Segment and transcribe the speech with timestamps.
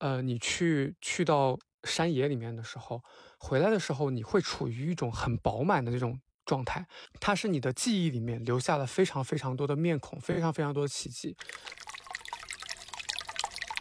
[0.00, 3.02] 呃，你去去到山野里面的时候，
[3.38, 6.86] 回来的时候，你会处于一种很饱满的这种状态，
[7.20, 11.36] 它是你的记忆里面留下了非常非常多的面孔，非常非常多的奇迹。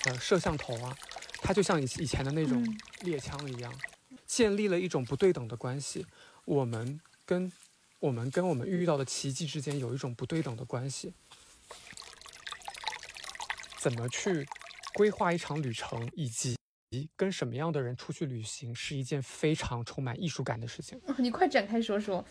[0.06, 0.96] 呃，摄像头啊，
[1.42, 2.64] 它就像以以前的那种
[3.02, 3.74] 猎枪一样，
[4.26, 6.06] 建立了一种不对等的关系。
[6.46, 7.52] 我们跟
[8.00, 11.14] 我们跟我们遇到的奇迹之间有一种不对等的关系。
[13.78, 14.46] 怎么去
[14.94, 16.56] 规划一场旅程，以及
[17.16, 21.00] 跟什么样的人出去旅行，是一件非常充满艺术感的事情。
[21.18, 22.26] 你快展开说说。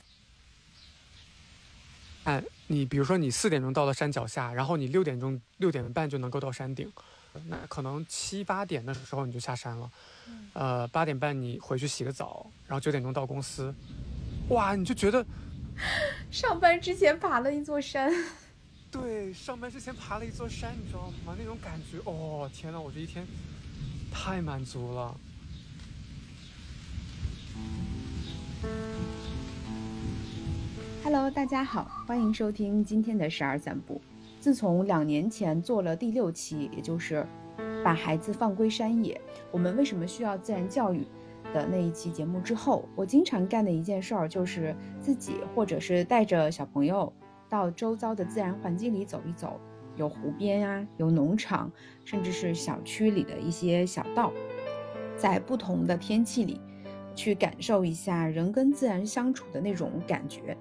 [2.24, 6.92] 哎，你比如说，你四点钟到了山脚下，然后你六点钟六点半就能够到山顶，
[7.47, 9.91] 那可能七八点的时候你就下山了。
[10.52, 13.75] 呃，八点半你回去洗个澡，然后九点钟到公司，
[14.50, 15.25] 哇，你就觉得
[16.30, 18.12] 上班之前爬了一座山。
[18.91, 21.37] 对，上班之前爬了一座山，你知道吗？
[21.38, 23.27] 那种感觉，哦，天呐，我这一天
[24.11, 25.14] 太满足了。
[31.05, 34.00] Hello，大家好，欢迎收听今天的十二散步。
[34.41, 37.27] 自从两年前做了第六期，也就是
[37.84, 41.06] 把孩子放归山野，我们为什么需要自然教育
[41.53, 47.12] 的那一期节目之后，我经常干的一件事儿就是自己或者是带着小朋友。
[47.48, 49.58] 到周遭的自然环境里走一走，
[49.96, 51.70] 有湖边呀，有农场，
[52.04, 54.32] 甚至是小区里的一些小道，
[55.16, 56.60] 在不同的天气里，
[57.14, 60.56] 去感受一下人跟自然相处的那种感觉。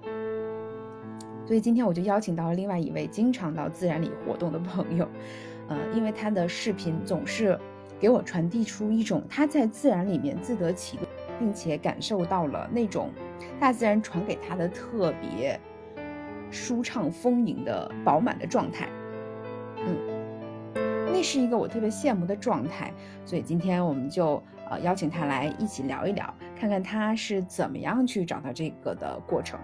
[1.46, 5.08] 所以今天我就邀请到了另外一位经常到自然里活动的朋友，
[5.68, 7.58] 呃，因为他的视频总是
[7.98, 11.06] 给我传递出一种他在自然里面自得其乐，
[11.38, 13.10] 并且感受到了那种
[13.58, 15.58] 大自然传给他的特别。
[16.50, 18.88] 舒畅丰盈的饱满的状态，
[19.84, 19.96] 嗯，
[21.12, 22.92] 那是一个我特别羡慕的状态，
[23.24, 29.58] 所以今天我们就呃邀请他来一起聊一聊，看看他是怎么样去找到这个的过程。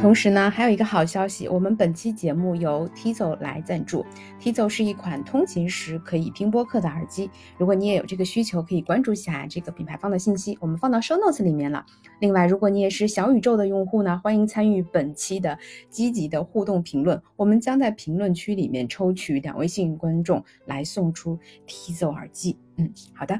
[0.00, 4.06] 同时呢，还有一个好消息，我们本期节目由 Tizo 来赞助。
[4.40, 7.28] Tizo 是一款通勤时可以听播客的耳机。
[7.58, 11.84] 如果你也有这个需求，可以关注一下这个品牌方的信息，我们放到 Show Notes 里面了。
[12.20, 15.58] 另外，如果你也是小宇宙的用户呢，欢迎参与本期的
[15.90, 22.56] 积极的互动评论，我们将在评论区里面抽取两位幸运观众来送出 Tizo 耳机。
[22.76, 23.38] 嗯，好的，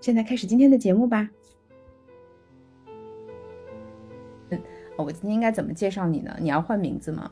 [0.00, 1.28] 现在开始今天的节目吧。
[5.04, 6.36] 我今天应该怎么介绍你呢？
[6.40, 7.30] 你要换名字吗？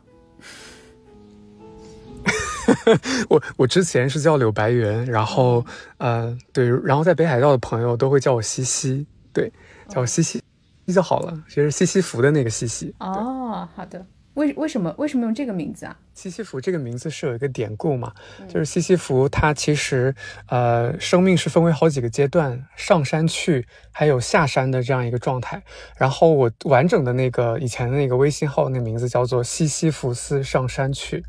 [3.28, 5.64] 我我之前是叫柳白猿，然后
[5.98, 9.52] 呃对，然后在北海道的朋友都会叫我西西，对，
[9.88, 10.42] 叫我西西，
[10.86, 12.94] 就好了，其实西西服的那个西西。
[12.98, 15.96] 哦，好的，为为什么为什么用这个名字啊？
[16.16, 18.10] 西西弗这个名字是有一个典故嘛，
[18.48, 20.14] 就是西西弗他其实
[20.48, 25.62] 呃生命是分为好几个阶段，上山去还有下山的这样一个状态。
[25.98, 31.22] 然后我完整的那个以前的那个微信号那名字叫做西西弗斯上山去，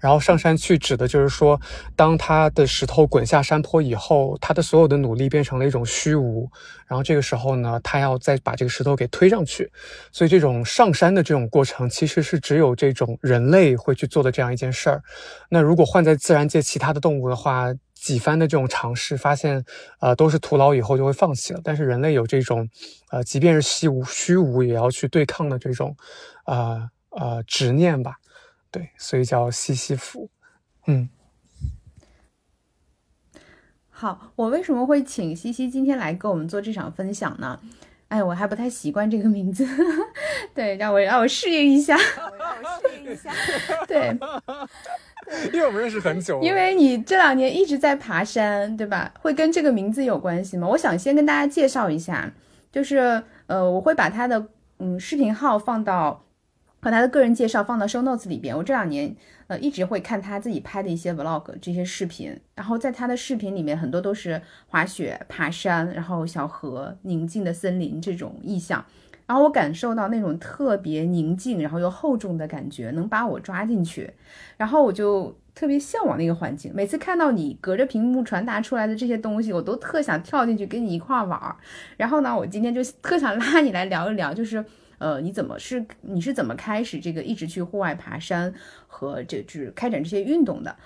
[0.00, 1.60] 然后上山去指的就是说，
[1.94, 6.50] 当他的石头滚下山坡以后，他的所有的努力变成了一种虚无，
[6.88, 9.70] 然后这个时候呢，他要再把这个石头给推上去。
[10.10, 14.31] 所以这种上山的这种过程，其实是只有这种人类会去做的。
[14.32, 15.02] 这样一件事儿，
[15.50, 19.64] 那如果换在自然界其他的动物的话，几番的这种尝试，发现，
[20.00, 21.60] 呃，都是徒劳，以后就会放弃了。
[21.62, 22.68] 但是人类有这种，
[23.12, 25.96] 呃，即便是虚无虚无，也要去对抗的这种，
[26.46, 28.16] 呃呃执念吧，
[28.72, 30.28] 对，所以叫西西弗。
[30.88, 31.08] 嗯，
[33.88, 37.60] 好，我为什么会请西西今天来跟我们做这场分享呢？
[38.12, 39.66] 哎，我还不太习惯这个名字，
[40.54, 43.30] 对，让我让我适应一下，让我适应一下，
[43.88, 44.14] 对，
[45.50, 49.10] 因为我们认识很久，因为你这两年一直在爬山，对吧？
[49.22, 50.68] 会跟这个名字有关系吗？
[50.68, 52.30] 我想先跟大家介绍一下，
[52.70, 54.46] 就是呃，我会把他的
[54.78, 56.22] 嗯视频号放到。
[56.82, 58.56] 和他的个人介绍放到 show notes 里边。
[58.56, 59.14] 我这两年
[59.46, 68.84] 呃一直会看他自己拍的一些 vlog 这些视频，然后在他的视频里面很多都是滑雪、爬山，然后小河、宁静的森林这种意象，
[69.26, 74.12] 然后我感受到那种特别宁静，然后又厚重的感觉，能把我抓进去，
[74.56, 76.72] 然后我就特别向往那个环境。
[76.74, 81.54] 每次看到你隔着屏幕传达出来的这些东西，我都特想跳进去跟你一块玩儿。
[81.96, 84.64] 然后呢，我今天就特想拉你来聊一聊，就是。
[85.02, 88.54] 呃，你怎么是你是怎么开始这个一直去户外爬山
[88.86, 90.76] 和这就是开展这些运动的？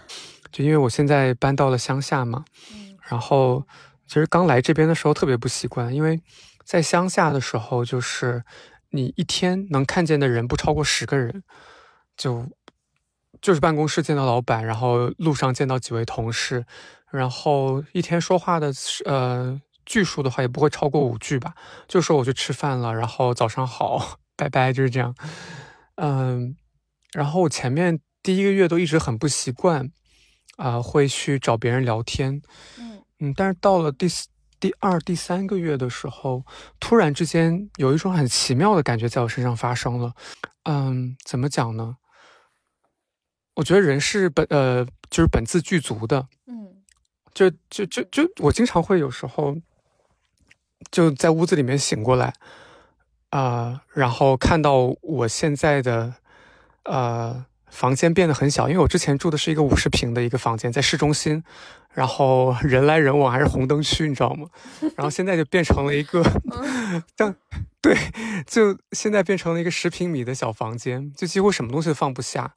[0.51, 3.67] 就因为我现在搬到了乡下嘛，嗯，然后
[4.07, 6.19] 其实刚来这边的时候特别不习惯，因为
[6.65, 8.43] 在乡下的时候，就是
[8.89, 11.43] 你一天能看见的人不超过十个人，
[12.17, 12.49] 就
[13.43, 16.65] 就是办公室见到老板，然后路上见到几位同事，
[17.11, 18.73] 然后一天说话的
[19.05, 21.55] 呃句数的话也不会超过五句吧，
[21.89, 25.15] 就说我去吃饭了，然后早上好，拜拜，就是这样。
[25.95, 26.57] 嗯，
[27.13, 29.91] 然后我前面第一个月都一直很不习惯，
[30.57, 32.43] 啊，会去找别人聊天，
[32.79, 34.29] 嗯嗯，但是到了第四。
[34.59, 36.43] 第二、第三个月的时候，
[36.81, 40.15] 突然之间有一种很奇妙的感觉在我身上发生了。
[40.65, 41.99] 嗯，怎么讲呢？
[43.57, 46.27] 我觉得人是本呃，就是本自具足的。
[46.47, 46.83] 嗯，
[47.35, 49.55] 就就就就我经常会有时候
[50.91, 52.33] 就在屋子里面醒过来，
[53.31, 56.15] 啊，然后看到我现在的
[56.85, 61.43] 呃房间变得很小，因为我之前住的是一个五十平的一个房间，在市中心。
[61.93, 64.47] 然后 人来人往，还是红灯区，你知道吗？
[64.97, 66.23] 然后现在就变成了一个，
[67.17, 67.35] 但，
[67.81, 67.97] 对，
[68.47, 72.53] 就现在变成了一个十平米的小房间，就几乎什么东西都放不下。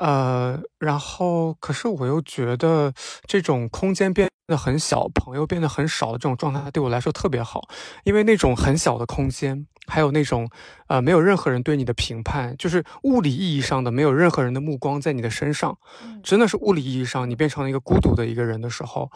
[0.00, 2.94] 呃，然后可是我又觉得
[3.26, 7.68] 这种空间变得很小，朋友变得很少的这种状态对我来说特别好，
[8.04, 10.48] 因为那种很小的空间，还有那种
[10.86, 15.76] 呃没有任何人对你的评判，就是物理意义上的没有任何人的目光在你的身上，
[16.22, 19.10] 真的是物理意义上你变成了一个孤独的一个人的时候，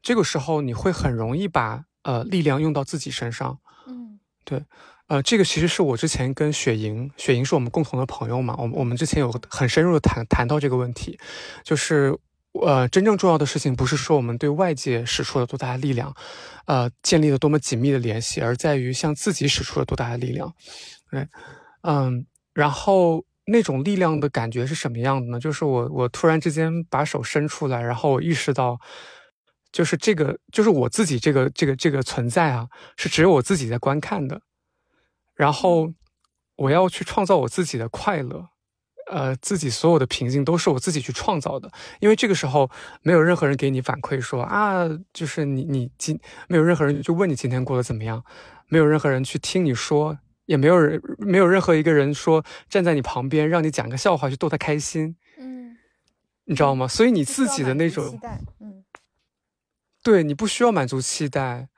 [0.00, 3.58] 这个时候你会很容易把呃力量用到自己身上，
[3.88, 4.64] 嗯，对。
[5.08, 11.18] 呃，这个其实是我之前跟雪莹，雪莹是我们共同的朋友嘛，我们我们之前有很深入的谈谈到这个问题，
[11.64, 12.14] 就是
[12.52, 16.14] 呃，真正重要的事情不是说我们对外界使出了多大的力量，
[16.66, 20.52] 呃，建立了多么紧密的联系，而在于向自己使出了多大的力量。
[21.10, 21.26] 对，
[21.82, 25.40] 嗯，然后那种力量的感觉是什么样的呢？
[25.40, 28.78] 就是我我突然之间把手伸出来，然后我意识到，
[29.72, 32.68] 就是这个就是我自己这个这个这个存在啊，
[32.98, 34.42] 是只有我自己在观看的。
[35.38, 35.94] 然后
[36.56, 38.48] 我要去创造我自己的快乐，
[39.08, 41.70] 呃，自己所有的平静都是我自己去创造的。
[42.00, 42.68] 因为这个时候
[43.02, 46.18] 没有任何人给你反馈说啊，就是你你今
[46.48, 48.24] 没有任何人就问你今天过得怎么样，
[48.66, 55.76] 没有任何人去听你说，也没有人没有任何一个人说站在你旁边让你讲个笑话去逗他开心，嗯，
[56.46, 56.88] 你知道吗？
[56.88, 58.18] 所以你自己的那种，
[58.58, 58.84] 嗯，
[60.02, 61.68] 对你不需要满足期待。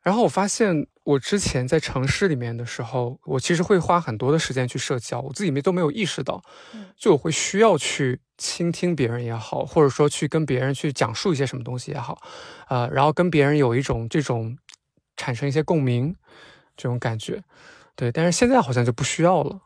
[0.00, 0.86] 然后我发现。
[1.10, 6.42] 我之前在城市里面的时候，我其实会花很多的时间去社交，我自己没都没有意识到，
[6.96, 12.20] 就我会需要去倾听别人也好，或者说去跟别人去讲述一些什么东西也好，
[12.68, 14.56] 呃，然后跟别人有一种这种
[15.16, 16.14] 产生一些共鸣
[16.76, 17.42] 这种感觉，
[17.96, 19.60] 对，但是现在好像就不需要了，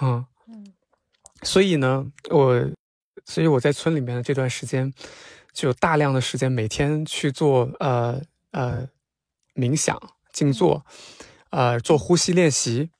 [0.00, 0.26] 嗯。
[0.48, 0.72] 嗯，
[1.42, 2.68] 所以呢，我
[3.24, 4.92] 所以我在村里面的这段时间，
[5.52, 8.20] 就有大量的时间每天去做呃
[8.52, 8.88] 呃
[9.54, 9.96] 冥想。
[10.38, 10.86] 静坐，
[11.50, 12.90] 呃，做呼吸练习，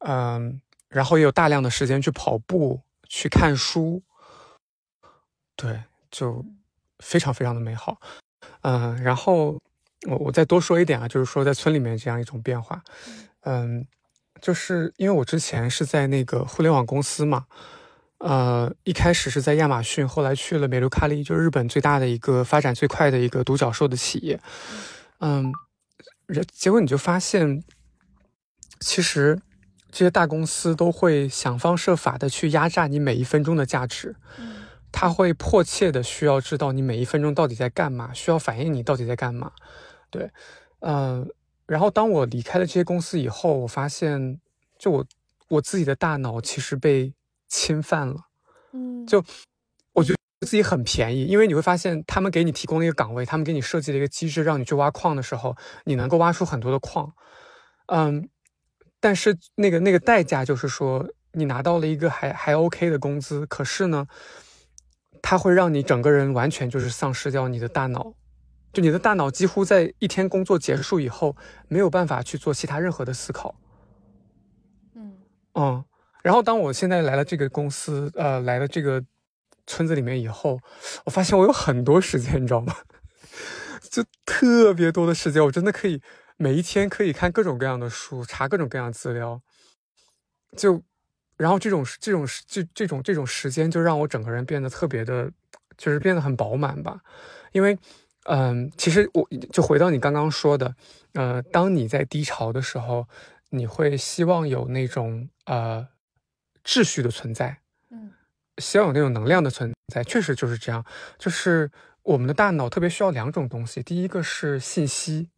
[0.00, 4.02] 嗯，然后也有大量的时间去跑步、去看书，
[5.54, 6.44] 对，就
[6.98, 8.00] 非常非常的美好，
[8.62, 9.60] 嗯，然后
[10.08, 12.82] 我我再多说一点啊，就是说在村里面这样一种变化，
[13.42, 13.86] 嗯，
[14.40, 17.46] 就是因为我之前是在那个互联网公司嘛，
[18.18, 24.40] 呃，一开始是在亚马逊，后来去了美卢卡利，就是日本最大的一个发展最快的一个独角兽的企业，
[25.20, 25.52] 嗯。
[26.52, 27.62] 结果你就发现，
[28.80, 29.40] 其实
[29.90, 34.16] 这些大公司都会想方设法的去压榨你每一分钟的价值。
[34.38, 39.52] 嗯，他会迫切的需要知道你每一分钟到底在干嘛，需要反映你到底在干嘛。
[40.10, 40.30] 对，
[40.80, 41.26] 呃，
[41.66, 44.40] 然后当我离开了这些公司以后，我发现，
[44.78, 45.06] 就我
[45.48, 47.12] 我自己的大脑其实被
[47.48, 48.16] 侵犯了。
[48.72, 49.24] 嗯，就。
[50.42, 57.12] 自己很便宜，因为你会发现，他们给你提供了一个岗位，他们给你设计了一个机制，让你去挖矿的时候，你能够挖出很多的矿。
[57.86, 58.28] 嗯，
[59.00, 64.06] 但是那个那个代价就是说，你拿到了一个还还 OK 的工资，可是呢，
[65.22, 68.12] 它会让你整个人完全就是丧失掉你的大脑，
[68.72, 71.36] 就你的大脑几乎在一天工作结束以后，
[71.68, 73.54] 没有办法去做其他任何的思考。
[74.96, 75.18] 嗯
[75.54, 75.84] 嗯，
[76.22, 79.04] 然后当我现在来了这个公司，呃，来了这个。
[79.72, 80.60] 村子里面以后，
[81.06, 82.76] 我发现我有很多时间，你知道吗？
[83.90, 86.00] 就特别多的时间，我真的可以
[86.36, 89.40] 每一天可以看各种各样的书，查各种各样的资料。
[90.56, 90.82] 就，
[91.38, 95.30] 然后这种这种这这种这种时间，就让我整个人变得特别的，
[95.78, 97.00] 就是变得很饱满吧。
[97.52, 97.78] 因为，
[98.24, 100.74] 嗯，其实我就回到你刚刚说的，
[101.14, 103.08] 呃，当你在低潮的时候，
[103.50, 105.88] 你会希望有那种呃
[106.62, 107.58] 秩序的存在。
[107.90, 108.12] 嗯
[108.78, 110.84] 望有那种能量的存在，确实就是这样。
[111.18, 111.70] 就是
[112.02, 115.30] 我们的大脑特别需要两种东西，第一个是信息，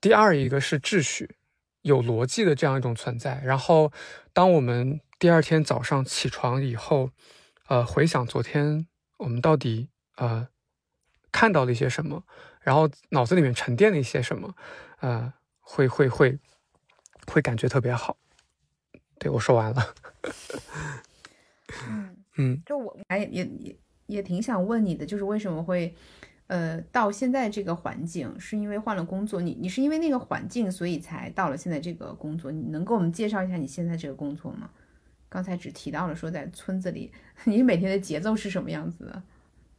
[0.00, 1.36] 第二一个是秩序，
[1.82, 3.40] 有逻辑的这样一种存在。
[3.44, 3.92] 然后，
[4.32, 7.10] 当我们第二天早上起床以后，
[7.68, 8.86] 呃回想昨天
[9.18, 10.48] 我们到底呃
[11.32, 12.24] 看到了一些什么，
[12.60, 14.54] 然后脑子里面沉淀了一些什么，
[15.00, 16.38] 呃，会会会
[17.26, 18.16] 会感觉特别好。
[19.18, 19.94] 对我说完了。
[22.36, 25.94] 嗯嗯，就我还也也也挺想问你的，就是为什么会
[26.46, 29.40] 呃到现在这个环境，是因为换了工作？
[29.40, 32.50] 你你是因为那个环境，所以才到了现在这个工作？
[32.50, 34.70] 你能给我们介绍一下你现在这个工作吗？
[35.28, 37.12] 刚才只提到了说在村子里，
[37.44, 39.22] 你每天的节奏是什么样子的？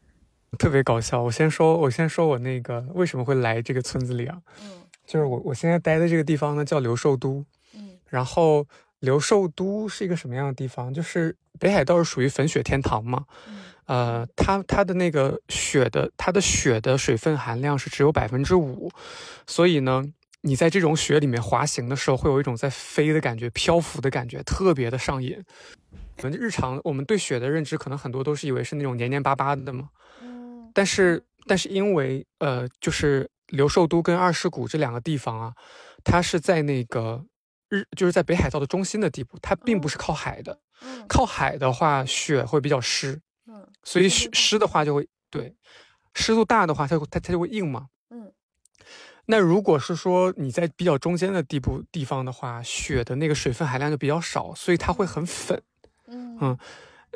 [0.60, 1.24] 特别搞笑。
[1.24, 4.42] 我先说，我先说我那个为什么会来这个村子里啊？
[4.64, 7.44] 嗯就是我我现在待的这个地方呢叫留寿都，
[7.74, 8.66] 嗯然后
[9.00, 10.94] 留寿都是一个什么样的地方？
[10.94, 18.90] 就是北海道是属于粉雪天堂嘛，嗯呃，它它的那个雪的它的雪的水分含量是只有百分之五，
[19.46, 20.04] 所以呢，
[20.42, 25.44] 你在这种雪里面滑行的时候，会有一种在飞的感觉、漂浮的感觉，特别的上瘾。
[26.24, 29.90] 我们日常我们对雪的认知，可能很多都是以为是那种黏黏巴巴的嘛，
[30.24, 35.54] 嗯但是但是因为呃，就是留寿都跟二世谷这两个地方啊，
[36.04, 37.24] 它是在那个
[37.70, 40.60] 日就是在北海道的中心的地步，它并不是靠海的。
[40.82, 41.06] 嗯。
[41.08, 45.56] 靠海的话，雪会比较湿，嗯所以湿湿湿的话就会对，
[46.14, 47.88] 湿度大的话，它它它就会硬嘛。
[48.10, 48.32] 嗯。
[49.26, 55.62] 那如果是说你在比较中间的地部地方的话，雪的那个水分含量就比较少，所以它会很粉。
[56.08, 56.38] 嗯。
[56.42, 56.58] 嗯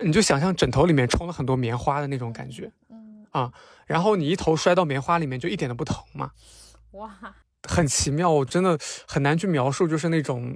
[0.03, 3.25] 你就想象枕头里面充了很多棉花的那种感觉，嗯。
[3.31, 3.51] 啊
[3.85, 6.31] 然后你一头摔到棉花里面，就一点都不疼嘛，
[6.91, 7.35] 哇。
[7.67, 10.55] 很奇妙，我真的很难去描述，就是那种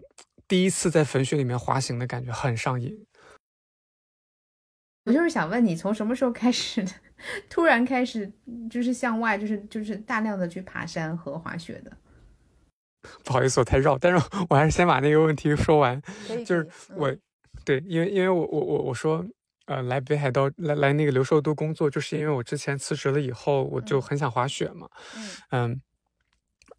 [0.49, 3.05] 第一次在粉雪里面滑行的感觉，很上瘾。
[5.05, 6.91] 我就是想问你，从什么时候开始的？
[7.49, 8.31] 突然开始
[8.69, 11.95] 就是向外，就是就是大量的去爬山和滑雪的。
[13.23, 16.01] 不好意思，我太绕，但是我还是先把那个问题说完。
[16.45, 17.15] 就是我，
[17.63, 19.23] 对，因为因为我我我我说，
[19.67, 25.81] 呃，来北海道来来那个留寿都工作，就是因为我之前辞职了以后，我就嗯很想滑雪嘛，嗯嗯，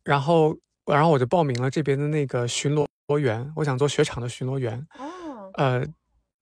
[0.03, 2.87] 然后然后我就报名了这边的那个巡逻
[3.19, 5.85] 员，我想做雪场的巡逻员，哦呃，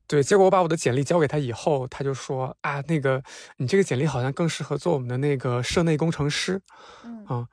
[0.06, 3.22] 对，结果我把我的简历交给他以后，他就说啊，那个
[3.56, 6.60] 你这个简历好像更适合做我们的那个社内工程师，
[7.04, 7.46] 嗯啊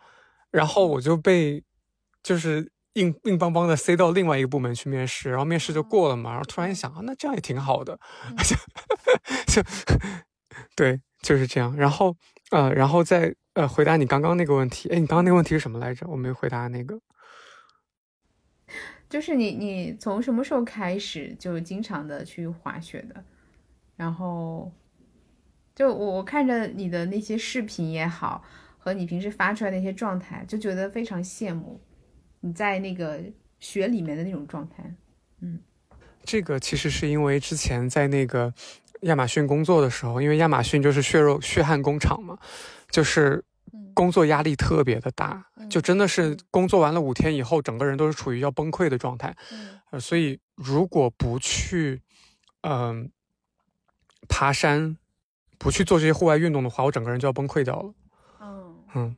[0.52, 1.64] 然后我就被
[2.24, 8.00] 就是硬硬邦邦的塞到另外一个部门去面试，然后面试就过了嘛，然后突然一想啊，那这样也挺好的，
[9.48, 9.62] 就
[10.76, 11.76] 对，就是这样。
[11.76, 12.16] 然后
[12.52, 16.08] 呃，然后再呃回答你刚刚那个问题，哎，你刚刚那个问题是什么来着？
[16.08, 16.98] 我没回答那个。
[19.10, 23.24] 就是你你从什么时候开始就经常的去滑雪的？
[23.96, 24.72] 然后
[25.74, 28.44] 就我我看着你的那些视频也好，
[28.78, 31.80] 和你平时发出来那些状态，就觉得非常羡慕
[32.42, 33.20] 你在那个
[33.60, 34.84] 雪里面的那种状态。
[35.40, 35.60] 嗯
[36.24, 38.52] 这个其实是因为之前在那个
[39.02, 42.38] 亚马逊工作的时候，因为亚马逊就是血肉血汗工厂嘛，
[42.90, 43.44] 就是
[43.94, 49.36] 工作压力特别的大，就真的是工作完了五天以后，整个人都是处于要崩溃的状态。
[49.52, 52.02] 嗯呃，所以如果不去，
[52.62, 53.10] 嗯、
[54.28, 54.98] 爬山，
[55.58, 57.94] 不去做这些户外运动的话，我整个人就要崩溃掉了。
[58.42, 59.16] 嗯，嗯，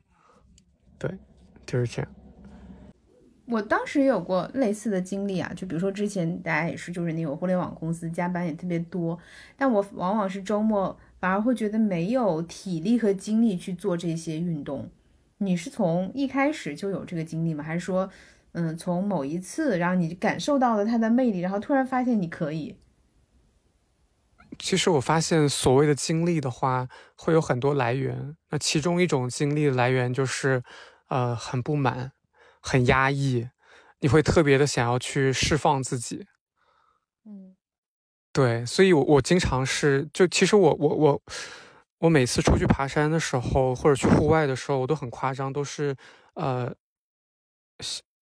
[0.98, 1.18] 对，
[1.66, 2.10] 就是这样。
[3.46, 9.18] 我当时也有过类似的经历啊，就比如说之前大家也是，就是那种互联网公司加班也特别多，
[9.56, 14.90] 但我往往是周末反而会觉得没有体力和精力去做这些运动。
[15.38, 17.62] 你是从一开始就有这个经历吗？
[17.62, 18.10] 还是说，
[18.52, 22.76] 嗯，从某一次然后你感受到了它的魅力，然后突然发现你可以？
[24.58, 28.36] 其实我发现，所谓的经历的话，会有很多来源。
[28.50, 30.64] 那其中一种经历的来源就是，
[31.08, 32.10] 呃，很不满，
[32.60, 33.48] 很压抑，
[34.00, 36.26] 你会特别的想要去释放自己。
[38.38, 41.22] 对，所以我，我经常是，就其实我我我
[41.98, 45.96] 我每次出去爬山的时候，或者去户外的时候，我都很夸张，都是
[46.34, 46.72] 呃，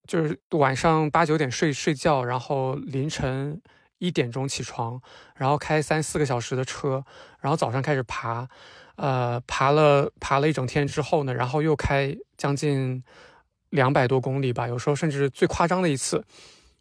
[0.09, 3.61] 就是晚上八九点睡睡觉，然后凌晨
[3.99, 4.99] 一点钟起床，
[5.35, 7.05] 然后开三四个小时的车，
[7.41, 8.49] 然后早上开始爬，
[8.97, 13.05] 呃，爬了爬了一整天之后呢，然后又开将近
[13.69, 16.25] 两百多公里吧，有时候甚至最夸张的一次。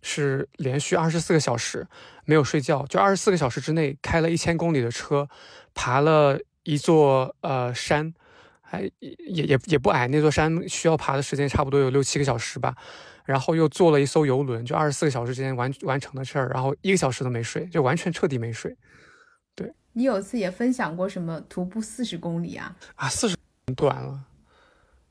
[0.08, 1.88] 是连续二十四个小时
[2.26, 5.28] 没有睡觉，就二十四个小时之内开了一千公里的车，
[5.74, 8.14] 爬了一座呃山，
[8.62, 12.76] 还也也也不矮，那座山需要爬的时间差不多有六七个小时吧。
[13.26, 18.78] 然后又坐了一艘游轮，就二十四个小时之间完完成的事儿，然后一个小时都没睡，就完全彻底没睡
[19.56, 22.76] 对你有次也分享过什么徒步四十公里啊？
[22.94, 23.10] 啊！
[23.10, 23.36] 四十
[23.76, 24.26] 短了，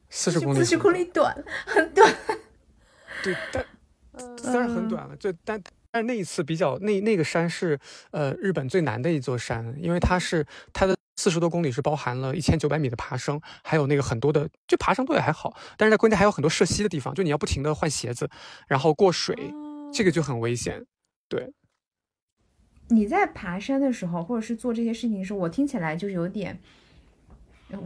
[0.08, 2.14] 四十公里，四十公里短，很短。
[3.24, 3.64] 对，但
[4.16, 7.78] 嗯当然很短了，就但但那一次比较，那那个山是
[8.10, 18.28] 呃日本最难的一座山，因为它是它的四十多公里是包含了一千九百米的爬升，还有那个很多的，就爬升度也还好，但是在关键还有很多涉溪的地方，就你要不停的换鞋子，
[18.68, 19.36] 然后过水，
[19.92, 20.84] 这个就很危险。
[21.28, 21.52] 对，
[22.88, 26.60] 你在爬山的时候，或者是做这些事情的时候，我听起来就是有点，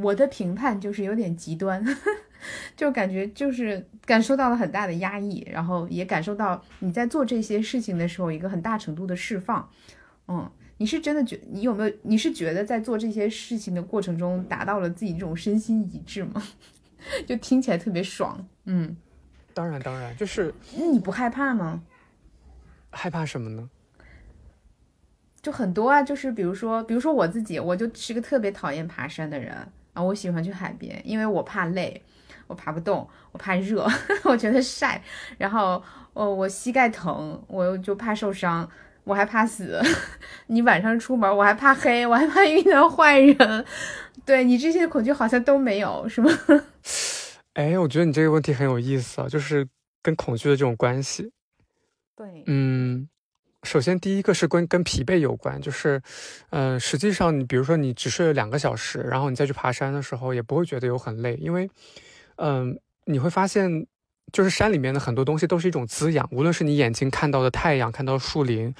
[0.02, 1.84] 我的评判就是有点极端。
[2.76, 9.68] 就感觉就是感受到了很大的压抑，然后也感受到你在做这些事情的时候一个很大程度的释放。
[10.28, 11.92] 嗯，你是真的觉你有没有？
[12.02, 16.42] 你是觉得在做这些事情的过程中达到了自己这种身心一致吗？
[17.26, 18.46] 就听起来特别爽。
[18.64, 18.96] 嗯，
[19.54, 21.82] 当然当然，就是你不害怕吗？
[22.90, 23.68] 害怕什么呢？
[25.40, 29.54] 就很多啊，就是比如说，比如说我自己，我就是个特别讨厌爬山的人
[29.94, 32.02] 啊，我喜欢去海边，因为我怕累。
[32.48, 33.86] 我爬不动，我怕热，
[34.24, 35.00] 我觉得晒，
[35.36, 35.80] 然后
[36.14, 38.68] 哦，我膝盖疼，我就怕受伤，
[39.04, 39.80] 我还怕死。
[40.48, 43.64] 你晚上出门，我还怕黑，我还怕遇到坏人。
[44.24, 46.30] 对你这些恐惧好像都没有，是吗？
[47.54, 49.66] 哎，我觉得你这个问题很有意思啊，就是
[50.02, 51.30] 跟恐惧的这种关系。
[52.16, 53.08] 对，嗯，
[53.62, 56.00] 首先第一个是跟跟疲惫有关，就是，
[56.50, 61.70] 嗯，实际上你比如说你只睡了两个小时，然后你再去爬山的时候，也不会觉得有很累，因为。
[62.38, 63.86] 嗯，你会发现，
[64.32, 68.74] 就是山里面的很多东西都是一种滋养，无论是你眼睛看到的太阳、看到树林，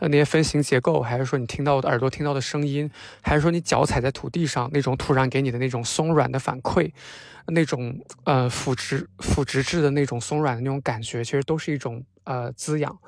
[0.00, 2.90] 呃那些分形结构，还是说你听到的耳朵听到的声音，
[3.22, 6.90] 还是说你脚踩在土地上那种土壤给你的那种松软的反馈，
[7.48, 12.98] 那种呃腐殖腐殖质的那种松软的那种感觉，其实都是一种呃滋养。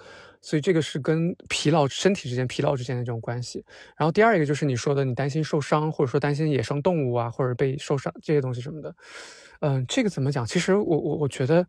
[0.46, 3.64] 所以这个是跟疲劳身体之间疲劳之间的这种关系。
[3.98, 8.94] 然后第二一个就是你说的，你担心受伤，或者说担心野生动物啊，或者被受伤这些东西什么的。
[9.58, 10.46] 嗯，这个怎么讲？
[10.46, 11.66] 其实我我我觉得，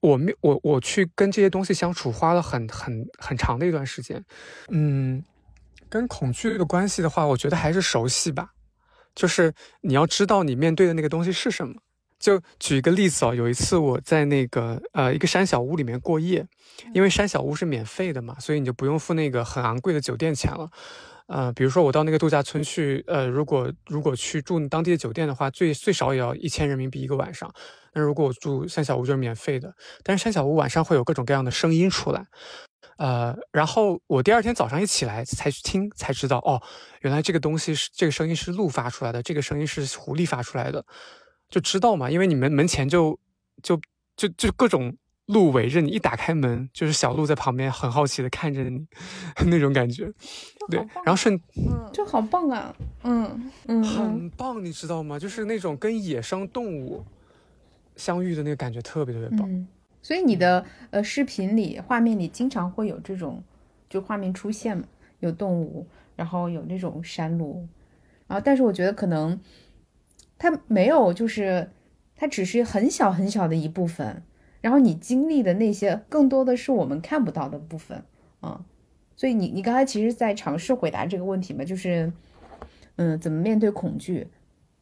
[0.00, 4.20] 我没我我去跟这些东西相处，花了很很很长的一段时间。
[4.70, 5.22] 嗯，
[5.88, 8.48] 跟恐惧的关系的话，我觉得还是熟悉吧。
[9.14, 11.80] 就是你要知道你面对的那个东西是什么。
[12.22, 16.46] 就举一个例子哦，有一次我在那个呃一个山小屋里面过夜，
[16.94, 20.70] 因为山小屋是免费的嘛，所以你就不用付那个很昂贵的酒店钱了。
[21.26, 27.52] 呃，比如说我到那个度假村去，呃，如果如果去住当地的酒店的话，最最少也要一千人民币一个晚上。
[27.94, 32.24] 那如果我住山小屋就是免费的，但是山小屋晚上会有各种各样的声音出来，
[32.98, 36.62] 呃，然后我第二天早上一起来才去听，才知道哦，
[37.00, 40.84] 原来这个东西是这个声音是鹿发出来的，这个声音是狐狸发出来的，
[41.52, 43.16] 就知道嘛，因为你们门前就
[43.62, 43.80] 就
[44.16, 44.96] 就就各种。
[45.26, 48.84] 鹿围着你，一打开门就是小鹿在旁边，很好奇的看着你，
[49.46, 50.12] 那种感觉。
[50.68, 55.16] 对，然后顺，嗯，就好棒啊，嗯嗯，很棒，你知道吗？
[55.16, 57.04] 就是那种跟野生动物
[57.94, 59.66] 相遇的那个感觉，特别特别棒。
[60.02, 63.42] 所以你的呃视频里、画面里经常会有这种
[63.88, 64.84] 就画面出现嘛，
[65.20, 65.86] 有动物，
[66.16, 67.66] 然后有那种山路，
[68.26, 69.40] 然后但是我觉得可能
[70.42, 71.70] 它没有，就是
[72.16, 74.24] 它只是很小很小的一部分。
[74.60, 78.04] 然后你经历的那些，更多的是我们看不到的部分，
[78.40, 78.64] 啊，
[79.16, 82.12] 所以你你刚才其实在尝试回答这个问题嘛，就是，
[82.96, 84.26] 嗯，怎么面对恐惧，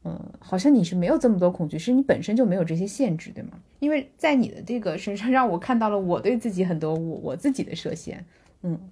[0.05, 3.61] 嗯，好像你是没有这么多恐惧，是你本身就没有这些限制，对吗？
[3.81, 8.25] 因为在你的这个身上，让我看到了我对自己很多我我自己的设限，
[8.63, 8.91] 嗯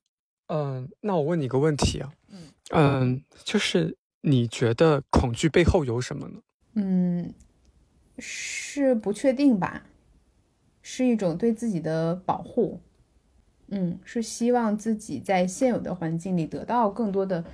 [0.48, 2.38] 嗯，那我问你个问题啊，嗯
[2.72, 6.40] 嗯，就是你觉得恐惧背后有什么呢？
[6.74, 7.32] 嗯，
[8.18, 9.84] 是不确定吧。
[10.80, 12.80] 是一种对自己的保护，
[13.66, 17.44] 嗯，是希望自己在现有的环境里得到更多的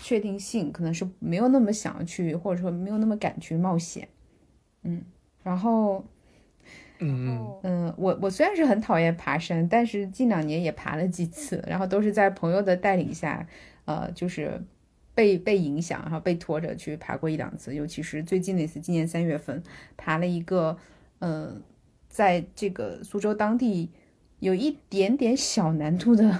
[0.00, 4.08] 确定性，可能是没有那么想要去，或者说没有那么敢去冒险，
[4.82, 5.02] 嗯，
[5.42, 6.02] 然后，
[7.00, 13.46] 嗯嗯我我虽然是很讨厌爬山，但是近两年也爬了几次，然后都是在朋友的带领下，
[13.84, 14.58] 呃，就是
[15.14, 19.62] 被被影响，然后被拖着去爬过一两次，尤其是最近的一次，今年三月份
[19.96, 20.76] 爬了一个，
[21.20, 21.62] 嗯。
[22.06, 23.90] 在这个苏州当地，
[24.38, 26.38] 有一点点小难度的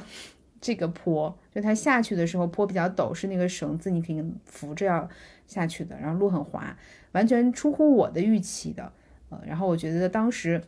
[0.60, 5.08] 这个坡，就它下去的时候坡比较陡，是那个绳子你可以扶着要
[5.48, 6.78] 下去的，然后路很滑，
[7.10, 8.92] 完全出乎我的预期的，
[9.30, 10.62] 呃，然后我觉得当时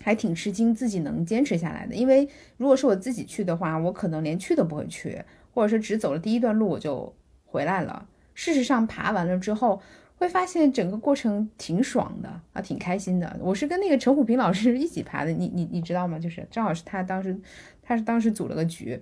[0.00, 7.14] 还挺吃惊自己能坚持下来的，因为如果是我自己去的话，我可能连去都不会去，或者是只走了第一段路我就
[7.50, 8.06] 回来了。
[8.34, 9.82] 事实上爬完了之后。
[10.20, 13.38] 会发现整个过程挺爽的啊，挺开心的。
[13.40, 16.18] 我是跟那个陈虎平老师 一起爬的，你你你知道吗？
[16.18, 17.38] 就是正好是他当时，
[17.80, 19.00] 他是当时组了个局，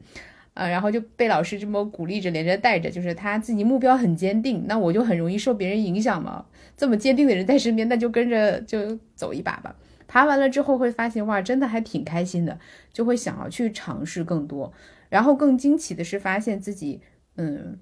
[0.53, 6.45] 啊，然后就被老师这么鼓励着，连着带着，就是他自己目标很坚定，那我就很容易受别人影响嘛。
[6.77, 9.75] 这么坚定的人在身边，那就跟着就走一把吧。
[10.07, 12.59] 爬完了之后会发现，哇，真的还挺开心的，
[12.93, 14.71] 就会想要去尝试更多。
[15.09, 17.01] 然后更惊奇的是，发现自己，
[17.37, 17.79] 嗯，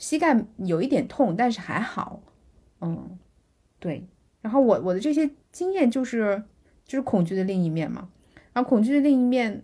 [0.00, 2.22] 膝盖有一点痛，但是还好，
[2.80, 3.18] 嗯，
[3.78, 4.08] 对。
[4.40, 6.42] 然后我我的这些经验就是，
[6.86, 8.08] 就是恐惧的另一面嘛。
[8.54, 9.62] 然后恐惧的另一面，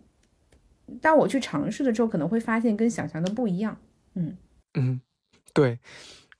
[1.00, 3.78] 当我去尝试的时候，可能会发现跟想象的不一样。
[4.14, 4.36] 嗯
[4.74, 5.00] 嗯，
[5.54, 5.78] 对。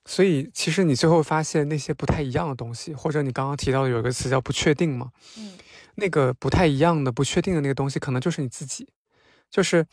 [0.05, 5.11] 所以其实你最后发现那些不太一样的东西，或者你刚刚提到的有一个词叫不确定嘛。
[5.39, 5.57] 嗯，
[5.95, 8.87] 那个不太一样的、不确定的那个东西，可能就是你自己，
[9.51, 9.85] 就是。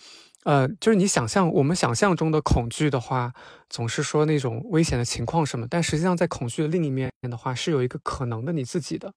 [0.45, 3.33] 呃，就是你想象我们想象中的恐惧的话，
[3.71, 9.15] 总是说那种危险的情况什么，但实际上在恐惧的另一面的话，是有一个可能的你自己的。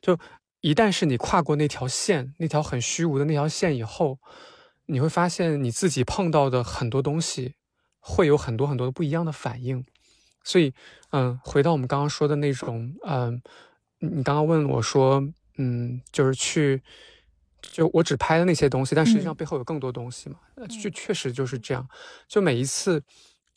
[0.00, 0.16] 就
[0.60, 4.20] 一旦是你跨过那条线，那条很虚无的那条线以后，
[4.86, 7.54] 你会发现你自己碰到的很多东西
[7.98, 9.84] 会有很多很多的不一样的反应。
[10.44, 10.72] 所以，
[11.10, 13.42] 嗯，回到我们刚刚说的那种，嗯，
[13.98, 15.20] 你刚刚问我说，
[15.58, 16.80] 嗯，就是去。
[17.60, 20.36] 就我只拍了那些东西，但实际上背后有更多东西嘛？
[20.82, 21.86] 就确实就是这样。
[22.26, 23.02] 就每一次，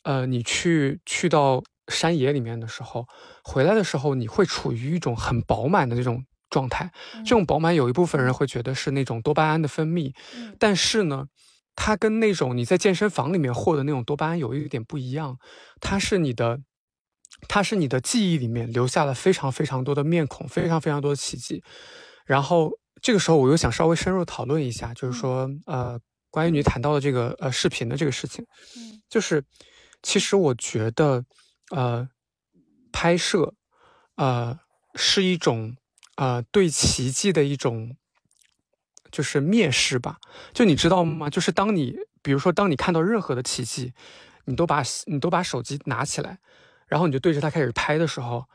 [0.02, 3.06] 呃，你去去到山野里面的时候，
[3.42, 6.92] 回来的时候，你会处于一种很饱满的这种状态。
[7.24, 10.14] 这种饱满，有一部分人会觉得是那种多巴胺的分泌，
[10.58, 11.26] 但是呢，
[11.74, 15.38] 它跟那种你在健身房里面获得那种多巴胺有一点不一样。
[15.80, 16.60] 它是你的，
[17.48, 21.62] 它是你的记忆里面留下了非常非常多的面孔，非常非常多的奇迹，
[22.26, 22.78] 然后。
[23.04, 28.46] 这个时候，我又想稍微深入讨论一下，就是说，呃，关于你谈到的这个呃视频的这个事情，
[28.78, 29.44] 嗯，就是
[30.02, 31.22] 其实我觉得，
[31.70, 32.08] 呃，
[32.94, 33.52] 拍摄，
[34.16, 34.58] 呃，
[34.94, 35.76] 是一种
[36.16, 37.94] 呃对奇迹的一种
[39.12, 40.16] 就是蔑视吧。
[40.54, 41.28] 就你知道吗？
[41.28, 43.92] 就是当你比如说当你看到任何的奇迹，
[44.46, 46.38] 你都把你都把手机拿起来，
[46.86, 48.48] 然后你就对着它开始拍的时候，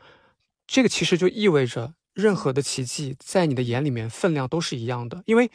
[0.66, 1.94] 这个其实就意味着。
[2.20, 5.50] 任何的奇迹在你的眼里面分量都是一样的，因为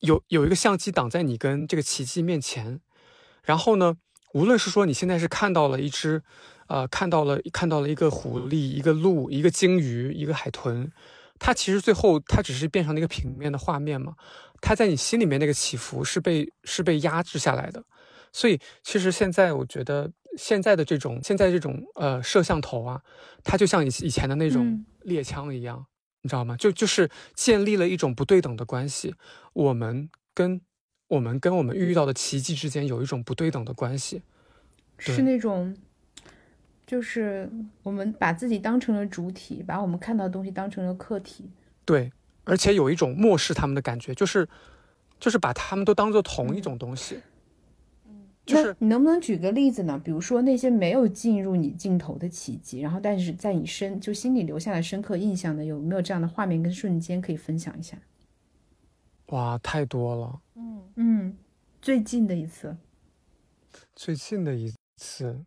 [0.00, 2.80] 有有一个相机挡在你跟这个奇迹面前。
[3.42, 3.96] 然后呢，
[4.34, 6.22] 无论是说你现在是看到了一只，
[6.66, 10.90] 呃，看到了看到了一个狐狸、一个鹿、一个鲸鱼、一个海豚，
[11.38, 14.14] 它其实最后它只是变成了一个平面的画面嘛。
[14.60, 17.84] 它在你心里面那个起伏是被是被压制下来的。
[18.32, 23.02] 所以其实现在我觉得现在的这种现在这种呃摄像头啊，
[23.42, 24.84] 它就像以以前的那种。
[25.06, 25.86] 猎枪一样，
[26.22, 26.56] 你知道吗？
[26.56, 29.14] 就就是建立了一种不对等的关系。
[29.52, 30.60] 我们跟
[31.06, 34.22] 我们跟我们遇到的奇迹之间有一种不对等的关系，
[34.98, 35.76] 是那种，
[36.84, 37.48] 就是
[37.84, 41.48] 我们把自己当成了主体，把我们看到的东西当成了客体。
[41.84, 42.10] 对，
[42.42, 44.48] 而且有一种漠视他们的感觉，就是
[45.20, 47.20] 就是把他们都当做同一种东西。
[48.46, 50.00] 就是你能不能举个例子呢？
[50.02, 57.98] 比如说那些没有进入你镜头的奇迹，然后但是在你身就心里留下了深刻印象的，有没有这样的画面跟瞬间可以分享一下？
[59.26, 60.40] 哇，太多了。
[60.54, 61.36] 嗯嗯，
[61.82, 62.76] 最近的一次，
[63.96, 65.44] 最近的一次，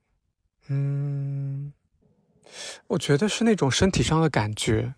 [0.68, 1.72] 嗯，
[2.88, 4.94] 我觉得是那种身体上的感觉。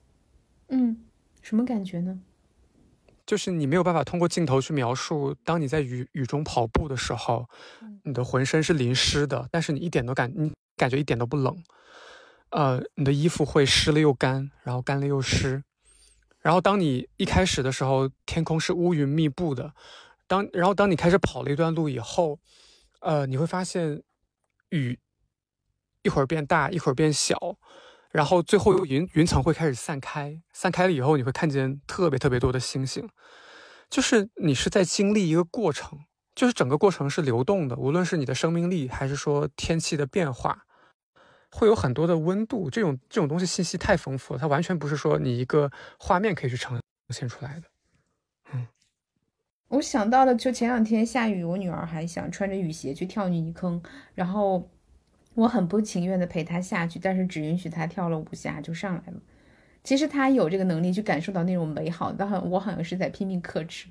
[0.70, 0.98] 嗯，
[1.44, 2.20] 什么感觉呢？
[3.32, 7.48] 就是你没有办法通过镜头去描述，当你在雨雨中跑步的时候，
[8.04, 11.64] 你的浑身是淋湿的，但是你一点都感你感觉一点都不冷，
[12.50, 15.64] 呃，你的衣服会湿了又干，然后干了又湿，
[16.42, 19.74] 然后当你一开始的时候，天空是乌云密布的，
[20.28, 22.38] 当然后当你开始跑了一段路以后，
[23.00, 24.04] 呃，你会发现
[24.72, 25.00] 雨
[26.04, 27.56] 一会儿变大，一会儿变小。
[28.12, 33.10] 然后最后云云层会开始散开，散开了以后你会看见特别特别多的星星，
[33.90, 36.00] 就是你是在经历一个过程，
[36.36, 40.66] 就是整个过程是流动的，无论是你的生命力还是说天气的变化，
[41.52, 47.68] 会有很多的温度，这种这种东西信息太丰富了，它完全不是说你一个画面可以去呈现出来的。
[48.54, 48.68] 嗯，
[49.70, 53.82] 我想到了，就前两天下雨，我女儿还想穿着雨鞋去跳泥坑，
[54.14, 54.70] 然后。
[55.34, 59.22] 我很不情愿的陪他下去，但是只允许他跳了五下就上来了。
[59.84, 63.88] 其实他有这个能力去感受到那种美好，但我好像是在拼命克制，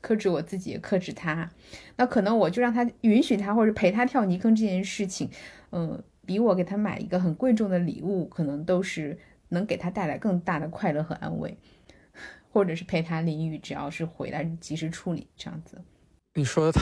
[0.00, 1.48] 克制我自己，克制他。
[1.96, 5.30] 那可能我就让他允许他或者陪他跳泥坑这件事情，
[5.70, 9.16] 嗯，比我给他买一个很贵重的礼物，可能都是
[9.50, 11.56] 能给他带来更大的快乐和安慰，
[12.50, 15.80] 或者是陪他淋雨，只要是回来及时处理这样子。
[16.34, 16.72] 你说的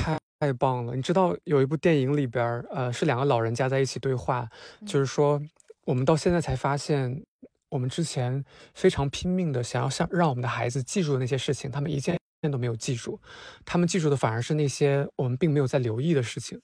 [0.40, 0.52] 太。
[0.52, 0.96] 棒了！
[0.96, 4.48] 你知道有一部电影里边，呃，是两个老人家在一起对话，
[4.86, 5.40] 就是说，
[5.84, 7.24] 我们到现在才发现，
[7.68, 8.44] 我们之前
[8.74, 13.20] 非常拼命的想要想让我们的孩子记住的那些事情，他们一件件都没有记住，
[13.64, 16.60] 他们记住的反而是那些我们并没有在留意的事情。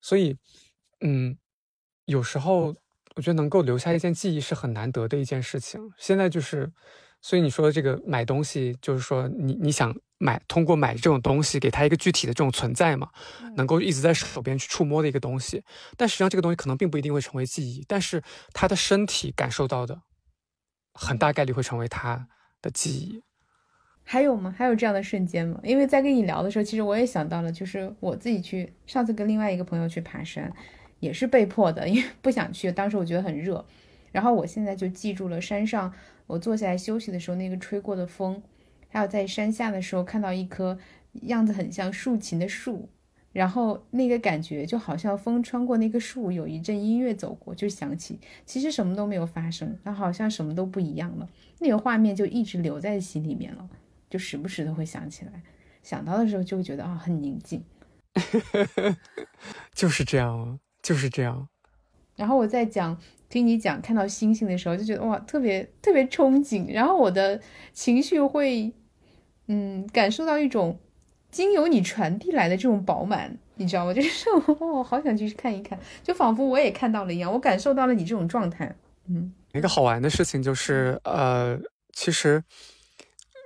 [0.00, 0.36] 所以，
[1.00, 1.36] 嗯，
[2.06, 2.74] 有时候
[3.16, 5.80] 我觉得能够留下一件记忆是很难得的一件事情。
[5.96, 6.72] 现在就是，
[7.20, 13.08] 所以你说的这个买东西，就是说你你想买通过买这种东西给他一个具体的这种存在嘛，
[13.56, 15.64] 能够一直在手边去触摸的一个东西。
[15.96, 20.02] 但实际上这个东西可能并不一定会成为记忆，但是他的身体感受到的，
[20.92, 22.28] 很大概率会成为他
[22.60, 23.22] 的记忆。
[24.02, 24.54] 还有吗？
[24.56, 25.58] 还有这样的瞬间吗？
[25.62, 30.52] 因为在跟你聊的时候，其实我也想到了，就是我自己去上次跟另外一个朋友去爬山，
[30.98, 32.70] 也是被迫的，因为不想去。
[32.70, 33.64] 当时我觉得很热，
[34.12, 35.94] 然后我现在就记住了山上
[36.26, 38.42] 我坐下来休息的时候那个吹过的风，
[38.90, 40.78] 还有在山下的时候看到一棵
[41.22, 42.88] 样子很像竖琴的树，
[43.32, 51.28] 然后那个感觉就好像风穿过那棵树，有一阵音乐走过，就想起其实什么都没有发生，但好像什么都不一样了，
[51.60, 53.68] 那个画面就一直留在心里面了。
[54.10, 55.40] 就时不时的会想起来，
[55.84, 57.62] 想到的时候就会觉得啊很宁静，
[59.72, 61.48] 就是这样，就是这样。
[62.16, 67.40] 然后我在讲听你讲看到星星的时候，就觉得哇特别特别憧憬，然后我的
[67.72, 68.72] 情绪会
[69.52, 70.78] 嗯感受到一种
[71.30, 73.92] 经由你传递来的这种饱满，你知道吗？
[73.92, 74.30] 就是
[74.62, 78.74] 我好想去看一看，就仿佛我也看到了一样，我感受到了你这种状态。
[79.08, 81.58] 嗯，一个好玩的事情就是呃，
[81.92, 82.42] 其实。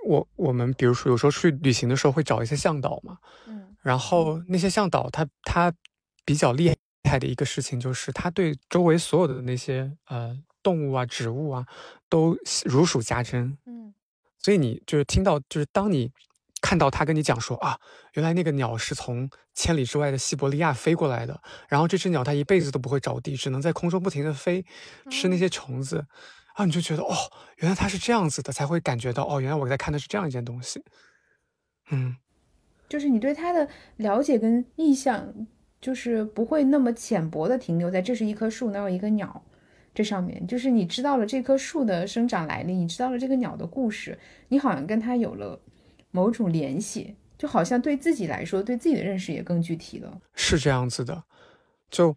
[0.06, 5.72] 我我们比如说有时候出去旅行的时候会找一些向导嘛，嗯，然后那些向导他他
[6.26, 6.70] 比较厉
[7.08, 11.66] 害的一个事情就是他对周围所有的那些呃动物啊植物啊
[12.10, 12.36] 都
[12.66, 13.94] 如数家珍，嗯，
[14.44, 16.12] 所以你就是听到就是当你
[16.60, 17.80] 看到他跟你讲说啊，
[18.12, 24.62] 原来那个鸟是从千里之外的西伯利亚飞过来的，然后这只鸟它一辈子都不会着地，只能在空中不停的飞，
[25.10, 26.04] 吃那些虫子。
[26.56, 27.14] 啊，你就觉得哦，
[27.56, 30.84] 原来它是这样子的，才会感觉到哦，原来我在看的是这样一件东西。
[31.90, 32.14] 嗯，
[32.86, 35.34] 就是你对它的了解跟意象，
[35.80, 39.42] 就是不会那么浅薄的停留在这是一棵树，那有一个鸟
[39.94, 40.46] 这上面。
[40.46, 45.58] 就是你知道了这棵树的生长来历，你知道了这个鸟的故事，你好像跟它有了
[46.10, 50.20] 某种联系，就好像对自己来说，对自己的认识也更具体了。
[50.34, 51.22] 是这样子的，
[51.88, 52.16] 就。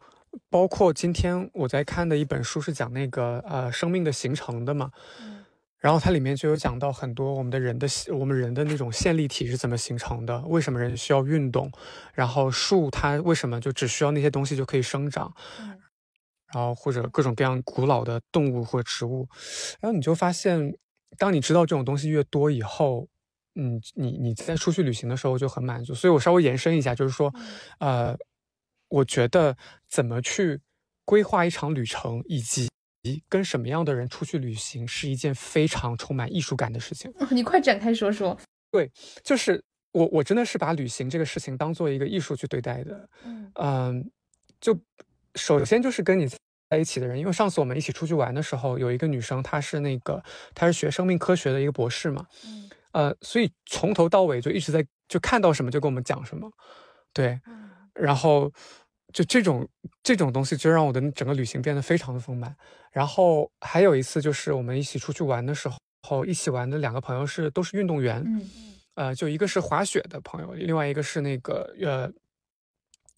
[0.50, 4.92] 包括今天我在看的一本书是讲那个呃生命的形成的嘛，
[5.80, 11.72] 然后它里面就有讲到很多我们的人的我们人的那种线粒体是怎么形成的，为什么人需要运动，
[12.14, 15.34] 然后树它为什么就只需要那些东西就可以生长，
[16.54, 19.28] 然后或者各种各样古老的动物或植物，
[19.80, 20.78] 然后你就发现，
[21.18, 23.08] 当你知道这种东西越多以后，
[23.56, 25.94] 嗯，你你在出去旅行的时候就很满足。
[25.94, 27.34] 所以我稍微延伸一下，就是说，
[27.80, 28.18] 呃。
[28.90, 29.58] 我觉得
[29.90, 30.62] 怎么去
[31.04, 32.70] 规划一场旅程，以及
[33.28, 37.14] 跟什么样的人出去旅行，是一件非常充满艺术感的事情。
[37.30, 38.40] 你快展开说说。
[38.72, 38.90] 对，
[39.26, 43.10] 就是我，我真的是把旅行这个事情当做一个艺术去对待的。
[43.56, 44.10] 嗯，
[44.62, 44.74] 就
[45.38, 46.28] 首先就是跟你
[46.70, 50.22] 在一起的人，因为上次我们一起出去玩的时候，有一个女生，她是那个
[50.54, 52.26] 她是学生命科学的一个博士嘛。
[52.46, 52.70] 嗯。
[52.92, 56.52] 呃，所以从头到尾就一直在就看到什么就跟我们讲什么。
[57.14, 57.40] 对。
[57.94, 58.52] 然后，
[59.14, 59.68] 就这种
[60.04, 62.56] 这种东西，就让我的整个旅行变得非常的丰满。
[62.92, 65.70] 然后还有一次，就是我们一起出去玩的时
[66.08, 72.12] 候，一起玩的两个朋友是都是运动员，嗯嗯，呃，就一个是滑雪的朋友，另外一个是那个呃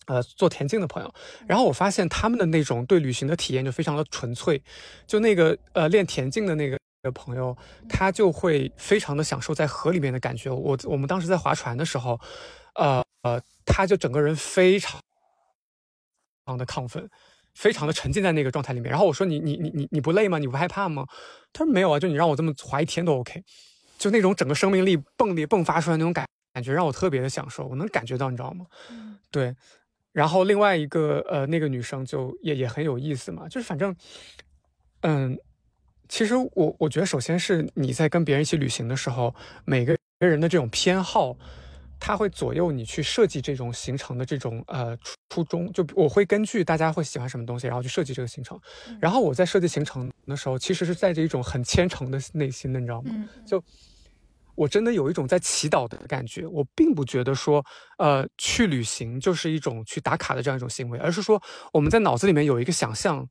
[0.09, 1.13] 呃做田径的朋友。
[1.47, 4.61] 然后我发现他们的那种对旅行的体验就非常的纯粹。
[5.07, 6.77] 就那个呃练田径的那个
[7.13, 7.55] 朋友，
[7.87, 10.49] 他就会非常的享受在河里面的感觉。
[10.49, 12.19] 我我们当时在划船的时候，
[12.75, 13.41] 呃呃。
[13.71, 17.07] 他就整个人非常，非常的亢奋，
[17.53, 18.89] 非常的沉浸在那个状态里面。
[18.89, 20.39] 然后我说：“你你你你你不累吗？
[20.39, 21.05] 你不害怕吗？”
[21.53, 23.43] 他说：“没有啊，就你让我这么划一天都 OK。”
[23.99, 27.67] 就那种整个生命力迸裂迸发出来那种感感觉，让我特别的享受。
[27.67, 28.65] 我能感觉到，你知道吗？
[29.29, 29.55] 对。
[30.19, 33.95] 然后另外一个呃，那个女生就也也很有意思嘛，就是反正，
[34.99, 35.39] 嗯，
[36.09, 41.37] 其实我我觉得，首先是你在跟别人一起旅行的时候，每个人的这种偏好。
[42.01, 44.97] 它会左右你去设计这种行程的这种呃
[45.29, 48.57] 初衷，就我会根据大家会喜欢什么东西，然后去设计这个行程。
[49.01, 53.11] 然后我在设计行程的时候，其实是带着一种很虔诚的内心的，你知道吗？
[53.45, 53.61] 就
[54.59, 56.45] 我真的有一种在祈祷的感觉。
[56.45, 57.65] 我并不觉得说，
[57.97, 61.41] 呃，去旅行就是一种去打卡的这样一种行为，而是说
[61.71, 63.25] 我们在脑子里面有一个想象，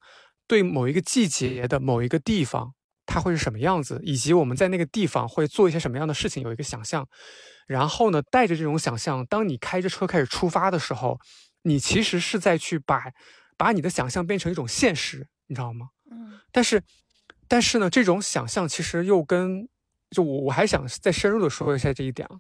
[0.47, 2.73] 对某一个季节的某一个地方
[3.05, 7.07] 它会是什么样子，以及我们在那个地方会做一些什么样的事情，有一个想象。
[7.67, 11.19] 然后呢，带着这种想象，当你开着车开始出发的时候，
[11.65, 13.03] 你其实是在去把，
[13.59, 15.89] 把你的想象变成一种现实，你知道吗？
[16.11, 16.41] 嗯。
[16.51, 16.83] 但是，
[17.47, 19.69] 但是呢，这种想象其实又跟，
[20.11, 22.39] 就我我还想再深入的说一下这一点啊，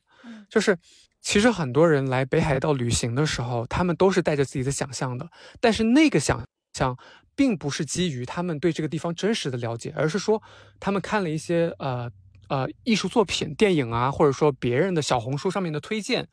[0.48, 0.76] 就是
[1.20, 5.28] 其实很多人来北海道旅行的时候，他们都是带着自己的想象的，
[5.60, 6.96] 但是那个想象
[7.34, 10.42] 并不是基于他们对这个地方真实的了解，而是说
[10.80, 12.10] 他们看了一些呃。
[12.50, 16.26] 呃艺术作品、电影啊，或者说别人的小红书上面的推荐，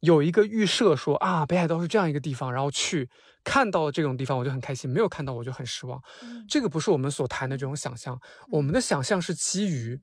[0.00, 3.08] 有一个预设说啊，北海道是这样一个地方，然后去
[3.44, 6.02] 看到了这种地方，我就很开心；没有看到，我就很失望。
[6.48, 10.00] 这个不是我们所谈的这种想象，我们的想象是基于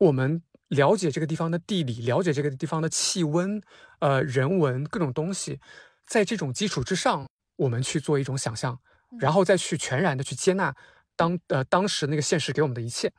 [0.00, 3.60] 我们了解这个地方的地理，了解这个地方的气温、
[3.98, 5.60] 呃人文各种东西，
[6.06, 8.78] 在这种基础之上，我们去做一种想象，
[9.18, 10.74] 然后再去全然的去接纳
[11.16, 13.12] 当呃当时那个现实给我们的一切，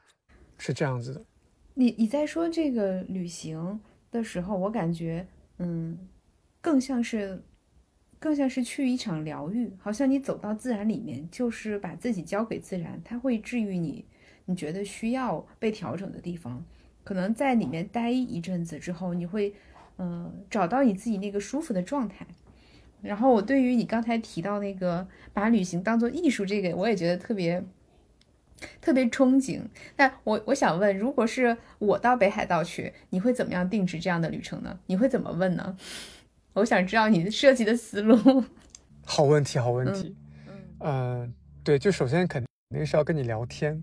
[0.57, 1.23] 是这样子的。
[1.75, 5.27] 你你在说这个旅行的时候，我感觉
[5.59, 5.95] 嗯，
[6.61, 7.43] 更像是
[8.17, 14.03] 更像是去一场疗愈，好像你走到自然里面，就是把自己交给自然，它会治愈你。
[14.45, 16.63] 你觉得需要被调整的地方，
[17.03, 19.53] 可能在里面待一阵子之后，你会
[19.97, 22.25] 嗯找到你自己那个舒服的状态。
[23.01, 27.63] 然后我对于你刚才提到那个把旅行当做艺术这个，我也觉得特别。
[28.79, 29.59] 特别憧憬，
[29.97, 34.79] 那我我想问，如果是我到北海道去，你会怎么样定制这样的旅程呢？
[34.85, 35.75] 你会怎么问呢？
[36.53, 38.43] 我想知道你的设计的思路。
[39.03, 40.15] 好问题，好问题。
[40.79, 43.81] 嗯，对，就首先肯定是要跟你聊天，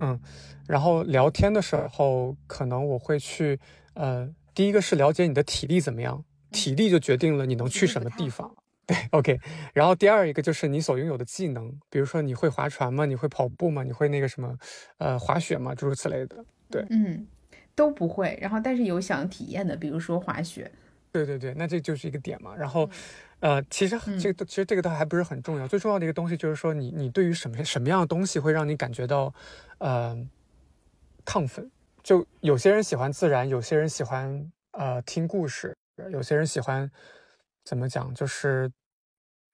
[0.00, 0.18] 嗯，
[0.66, 3.58] 然后聊天的时候，可能我会去，
[3.94, 8.54] 呃，第一个是了解你的体力怎么样，体力就决定了你能去什么地方。
[8.88, 9.38] 对，OK。
[9.74, 13.04] 然后第二一个就是你所拥有的技能，比如说你会划船吗？
[13.04, 13.82] 你会跑步吗？
[13.82, 14.56] 你会那个什么，
[14.96, 15.74] 呃，滑雪吗？
[15.74, 16.42] 诸如此类的。
[16.70, 17.26] 对，嗯，
[17.74, 18.38] 都不会。
[18.40, 20.70] 然后但是有想体验的，比如说滑雪。
[21.12, 22.54] 对对对，那这就是一个点嘛。
[22.56, 22.88] 然后，
[23.40, 25.66] 呃，其实这个其实这个倒还不是很重要。
[25.68, 29.32] 最重要的一个东西就是说，你你对于什么什么样的东西会让你感觉到，
[29.78, 30.16] 呃，
[31.24, 31.70] 亢奋？
[32.02, 35.76] 就有些人喜欢自然，有些人喜欢呃听故事，
[36.10, 36.90] 有些人喜欢。
[37.64, 38.14] 怎么讲？
[38.14, 38.72] 就是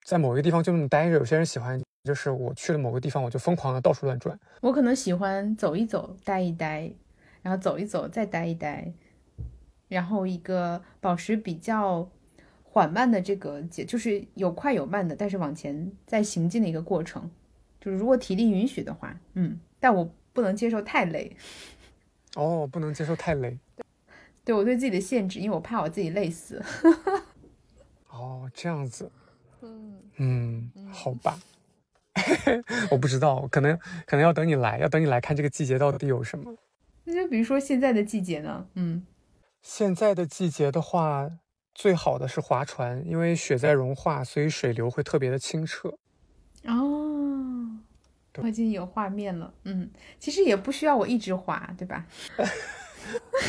[0.05, 1.17] 在某一个地方就那么待着。
[1.17, 4.39] 有些人喜欢，就是我去了某个地方，我就疯狂的到处乱转。
[4.61, 6.93] 我可能喜欢走一走，待一待，
[7.43, 8.93] 然后走一走，再待一待，
[9.89, 12.09] 然后一个保持比较
[12.75, 17.31] 缓慢的这个节，就是有快有慢的，但是往前在行进的一个过程。
[17.81, 21.37] 就是如果体力允许的话，嗯，但我不能接受太累。
[22.35, 23.57] 哦，不能接受太累。
[24.45, 26.61] 对我对自己的限制，因为我怕我自己累死。
[28.11, 29.09] 哦，这样子，
[29.63, 31.39] 嗯嗯，好吧，
[32.91, 36.53] 我不知道，可能可能要等你来，要等你来看这个季节到底有什么。
[37.05, 39.07] 那就比如说现在的季节呢，嗯，
[39.63, 41.31] 现在的季节的话，
[41.75, 45.93] 最好的是划船，因为雪在融化，所以水流会特别的清澈。
[46.65, 47.69] 哦，
[48.37, 52.07] 我已经有画面了，嗯，其实也不需要我一直划，对吧？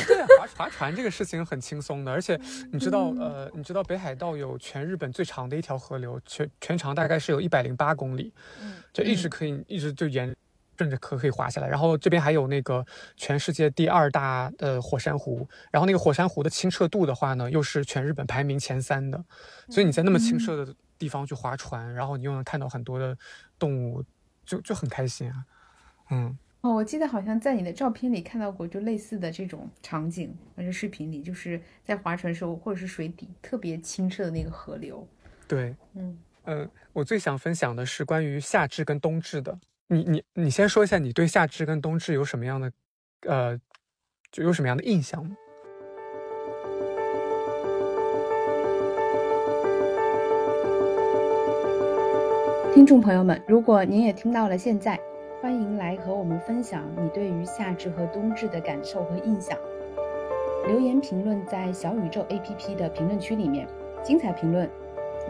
[0.06, 2.38] 对，划划船这个事情很轻松的，而且
[2.72, 10.36] 你知道，呃，你知道北海道有全日本最长的一条河流，全全长大概是有一百零八公里，嗯，就一直可以一直就沿
[10.76, 11.68] 顺着河可以滑下来。
[11.68, 12.84] 然后这边还有那个
[13.16, 19.24] 全世界第二大的火山湖，然后那个火山湖的清澈度的话呢，又是全日本排名前三的，
[19.68, 23.16] 所以你在那么清澈的地方去划船，然后你又能看到很多的
[23.58, 24.02] 动物，
[24.44, 25.44] 就就很开心啊，
[26.10, 26.38] 嗯。
[26.62, 35.06] 哦，我记得好像在你的照片里看到过，就类似的这种场景，或者视频里，就是在划船时候，或者是水底特别清澈的那个河流。
[35.46, 39.56] 对，嗯嗯，我最想分享的是关于夏至跟冬至的。
[39.88, 42.72] 你你你先说一下，你对夏至跟冬至有什么样的，
[43.28, 43.56] 呃，
[44.32, 45.36] 就有什么样的印象吗？
[52.74, 54.98] 听众朋友们，如果您也听到了现在。
[55.42, 59.56] 欢迎来和我们分享你对于夏至和冬至的感受和印象。
[60.66, 63.68] 留言评论在小宇宙 APP 的评论区里面，
[64.02, 64.68] 精彩评论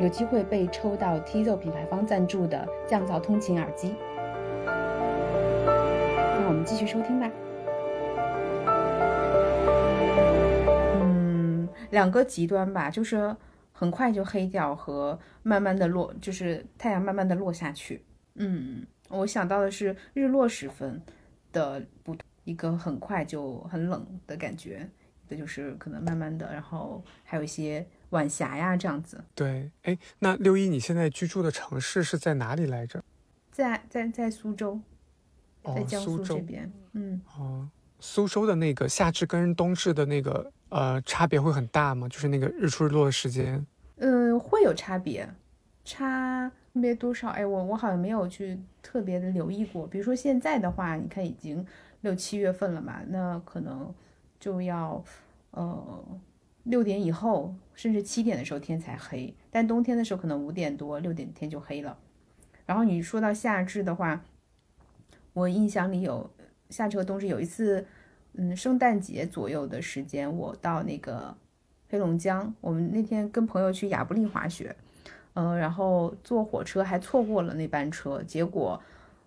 [0.00, 3.94] 有机会被抽到 Tizo 品牌方赞助的降噪通勤耳机。
[6.66, 7.30] 继续收听吧。
[11.00, 13.34] 嗯，两个极端吧，就是
[13.72, 18.04] 很快就黑掉和慢慢的落，就是太阳慢慢的落下去。
[18.34, 18.84] 嗯。
[19.08, 21.00] 我想到的是日落时分
[21.52, 24.90] 的不一个很快就很冷的感觉，
[25.24, 29.22] 一个就是可能慢慢的，然后还有一些晚霞呀这样子。
[29.32, 33.04] 对，哎，那六一你现在居住的城市是在哪里来着？
[33.52, 34.80] 在在在苏州，
[35.74, 36.70] 在江苏这边。
[36.92, 37.20] 嗯。
[37.38, 37.68] 哦，
[38.00, 42.08] 苏州的那个夏至跟冬至的那个呃差别会很大吗？
[42.08, 43.66] 就是那个日出日落的时间？
[43.96, 45.28] 嗯，会有差别，
[45.84, 46.50] 差。
[46.72, 47.30] 分别多少？
[47.30, 49.86] 哎，我我好像没有去特别的留意过。
[49.86, 51.66] 比如说现在的话，你看已经
[52.02, 53.94] 六七月份了嘛，那可能
[54.38, 55.02] 就要
[55.52, 56.04] 呃
[56.64, 59.34] 六点以后，甚至七点的时候天才黑。
[59.50, 61.96] 但冬天的时候可能五点多六点天就黑了。
[62.66, 64.22] 然后你说到夏至的话，
[65.36, 66.30] 我印象里有
[66.70, 67.86] 夏至和冬至有一次
[68.38, 71.36] 嗯，圣诞节左右的时间，我到那个
[71.90, 74.74] 黑龙江，我们那天跟朋友去亚布力滑雪，
[75.34, 78.80] 嗯，然后坐火车还错过了那班车，结果，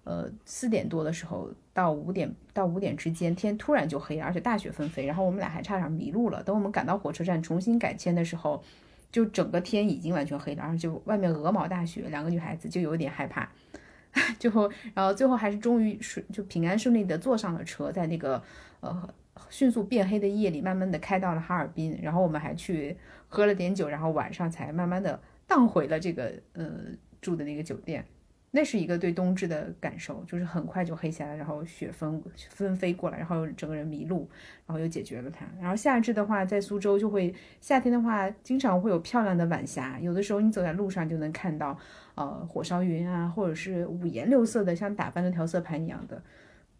[0.03, 6.41] 呃，四点多的时候到五点到五点之间，天突然就黑，而且大雪纷飞，然后我们俩还差点迷路了。
[6.41, 8.63] 等我们赶到火车站重新改签的时候，
[9.11, 13.47] 就整个天已经完全黑了，然后就外面鹅毛大雪，两个女孩子就有点害怕。
[14.39, 18.41] 最后，然后最后还是终于顺就平安顺利的坐上了车，在那个
[18.79, 19.09] 呃
[19.49, 21.97] 迅速变黑的夜里，慢慢的开到了哈尔滨。
[22.01, 22.97] 然后我们还去
[23.27, 26.69] 喝了点酒，然后晚上才慢慢的荡回了这个呃
[27.21, 28.05] 住的那个酒店。
[28.51, 34.29] 那是一个对冬至的感受，就是很快就黑下来，然后雪纷纷飞过来，然后整个人迷路，
[34.65, 35.45] 然后又解决了它。
[35.59, 41.77] 然后夏至的话，在苏州就会夏天的话，经常会有漂亮的晚霞，有的时候你走在路上就能看到。
[42.15, 46.21] 呃，火烧云啊，或者是五颜六色的，像打翻的调色盘一样的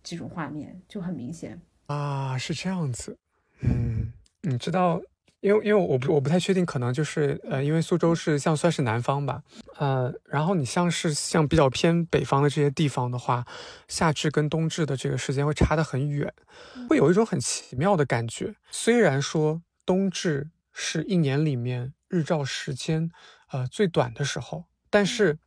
[0.04, 3.16] 这种画面就很明显啊，是这样子。
[3.62, 4.12] 嗯，
[4.42, 5.02] 你知道，
[5.40, 9.42] 因为因为我不我不太确定，可能就是呃，因为苏州是像算是南方吧，
[9.80, 13.46] 呃，然后你像是像比较偏北方的这些地方的话，
[13.88, 16.34] 夏至跟冬至的这个时间会差得很远，
[16.90, 18.56] 会有一种很奇妙的感觉。
[18.72, 23.10] 虽然说冬至是一年里面日照时间
[23.52, 24.66] 呃最短的时候。
[24.92, 25.38] 但是，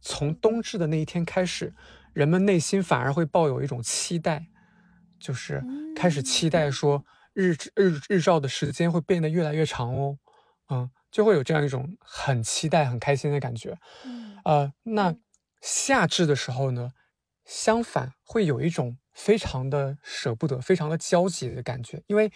[0.00, 1.72] 从冬至的那一天开始，
[2.12, 4.46] 人们内心反而会抱有一种期待，
[5.20, 5.62] 就是
[5.94, 10.18] 开始期待说日日日照的时间会变得越来越长哦，
[10.68, 13.76] 嗯，就会有这样一种很期待、很开心的感觉。
[14.44, 15.16] 呃，那
[15.60, 16.92] 夏至的时候呢，
[17.44, 22.30] 相反会有一种非常的舍不得、非常的焦急的感觉，因为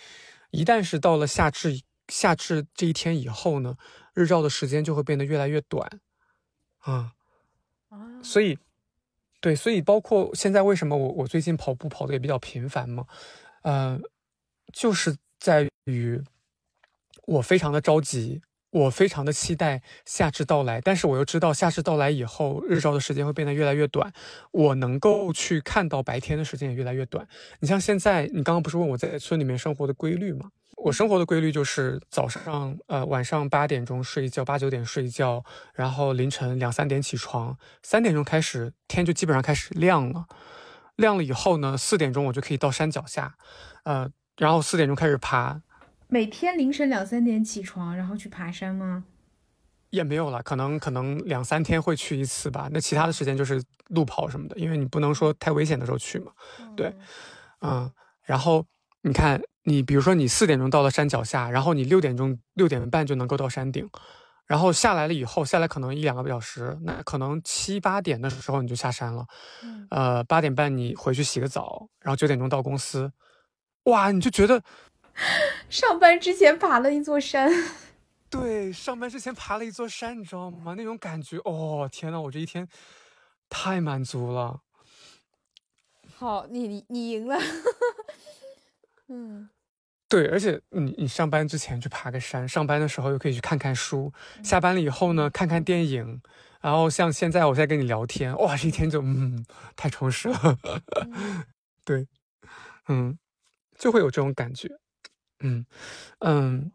[0.50, 3.76] 一旦是到了夏至夏至这一天以后呢，
[4.14, 6.00] 日照的时间就会变得越来越短。
[6.78, 7.14] 啊，
[8.20, 8.58] 所以，
[9.40, 13.06] 对，所以包括现在为什么我我最近跑步跑的也比较频繁嘛，
[13.62, 14.00] 呃，
[14.72, 16.20] 就是在于
[17.26, 18.42] 我非常的着急，
[18.72, 24.10] 我非常的期待夏至到来，但是我又知道夏至到来以后，日照的时间会变得越来越短，
[24.50, 27.28] 我能够去看到白天的时间也越来越短。
[27.60, 30.50] 你像现在，你刚刚不是问我在村里面生活的规律吗？
[30.78, 35.44] 我生活的规律就是早上，呃，晚上八点钟睡觉，八九点睡觉，
[35.74, 40.24] 然后凌晨两三点起床，三点钟开始天就基本上开始亮了，
[40.96, 43.34] 亮了以后呢，四点钟我就可以到山脚下，
[43.84, 45.60] 呃，然后四点钟开始爬。
[46.12, 49.04] 每天凌晨两三点起床，然后去爬山吗？
[49.88, 52.68] 也没有了，可能可能两三天会去一次吧。
[52.70, 56.30] 那其他的时间就是路跑什么的，因为你不能说太危险的时候去嘛。
[56.76, 56.94] 对，
[57.62, 57.90] 嗯，
[58.22, 58.66] 然后
[59.00, 59.40] 你看。
[59.64, 63.88] 你比如说，你四点钟到了山脚下，然后你六点钟六点半就能够到山顶，
[64.44, 69.24] 然后下来了以后，下来可能一两个小时，那可能七八点的时候你就下山了，
[69.90, 73.12] 呃，八点半你回去洗个澡，然后九点钟到公司，
[73.84, 74.60] 哇，你就觉得
[75.68, 77.50] 上班之前爬了一座山，
[78.30, 80.74] 对，上班之前爬了一座山，你知道吗？
[80.76, 82.68] 那种感觉，哦，天呐，我这一天
[83.48, 84.60] 太满足了。
[86.14, 87.38] 好，你你赢了。
[89.08, 89.50] 嗯，
[90.08, 96.22] 对，而且你你上班之前去爬个山，上班的时候又可以去看看书，下班了以后呢看看电影，
[96.60, 99.44] 然后像现在我在跟你聊天，哇，这一天就嗯
[99.76, 100.58] 太充实了，
[101.84, 102.06] 对，
[102.88, 103.18] 嗯，
[103.76, 104.68] 就会有这种感觉，
[105.42, 105.64] 嗯
[106.20, 106.72] 嗯，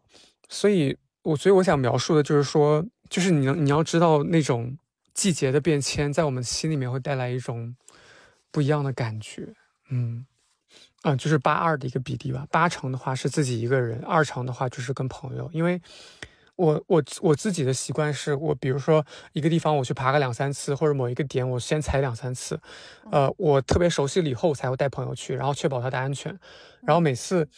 [0.48, 4.78] 所以我所以我想描述的就是说，就是你你要知道那种
[5.12, 7.74] 季节的变迁，在我们心里面会带来一种
[8.50, 9.54] 不一样的感觉，
[9.90, 10.24] 嗯。
[11.04, 12.44] 嗯，就是八二的一个比例吧。
[12.50, 15.48] 八成的话是自己一个人，二成的话就是跟朋友。
[15.52, 15.80] 因为，
[16.56, 22.60] 我我我自己的习惯是，我比如说一个地方我去爬个两三次，或者某一个点我先踩两三次，
[23.12, 26.36] 呃，我特别熟悉了以后才会带朋友去，然后确保他的安全。
[26.82, 27.48] 然后每次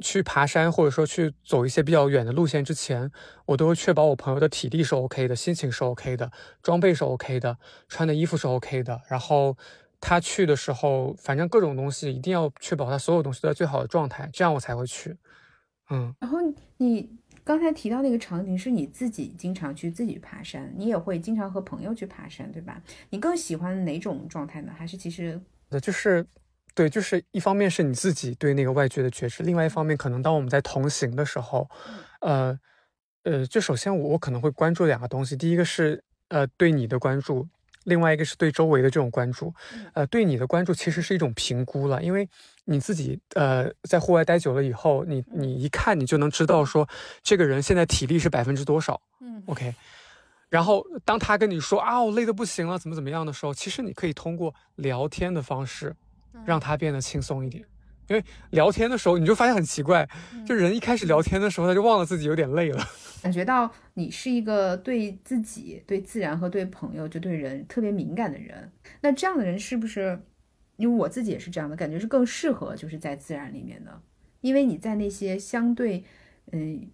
[0.00, 3.10] 去爬山或者说去走一些比较远的路线之前，
[3.46, 6.30] 我都会确保我朋友的体力是 OK 的，心情是 OK 的，
[6.62, 9.56] 装备是 OK 的，穿的衣服是 OK 的，然后。
[10.00, 15.16] 他去的时候，反正各种东西一定要确保他所有东西都在最好的状态，这样我才会去。
[15.90, 16.38] 嗯，然后
[16.76, 17.10] 你
[17.42, 22.80] 刚才提到那个场景是你自己经常去自己爬山，你也会经常和朋友去爬山，对吧？
[23.10, 24.72] 你更喜欢哪种状态呢？
[24.72, 25.40] 还是其实，
[25.82, 26.24] 就是，
[26.78, 31.68] 对，就是一方面是你自己对那个外界的觉知，另外一方面可能当我们在同行的时候，
[32.20, 32.56] 呃，
[33.24, 37.48] 呃，就首先我我可能会关注两个东西，第一个是呃对你的关注。
[37.82, 39.52] 另外一个是对周围的这种关注，
[39.94, 42.28] 呃，对你的关注其实是一种评估了，因为
[42.66, 46.88] 你自己呃在户外待久了以后，你你一看你就能知道说
[47.22, 49.74] 这个人现在体力是百分之多少，嗯，OK，
[50.48, 55.96] 然后当他跟你说啊我累得不行了怎么怎么样的时候，其实你可以通过聊天的方式
[56.44, 57.64] 让他变得轻松一点，
[58.08, 60.08] 因为聊天的时候你就发现很奇怪，
[60.46, 62.82] 就人一开始聊天的时候他就忘了自己有点累了，
[63.22, 68.70] 感觉到你是一个对自己、对自然和对朋友就对人特别敏感的人。
[69.00, 70.20] 那这样的人是不是？
[70.76, 74.00] 因为我自己也是这样的感觉，是更适合就是在自然里面的，
[74.40, 76.04] 因为你在那些相对
[76.52, 76.88] 嗯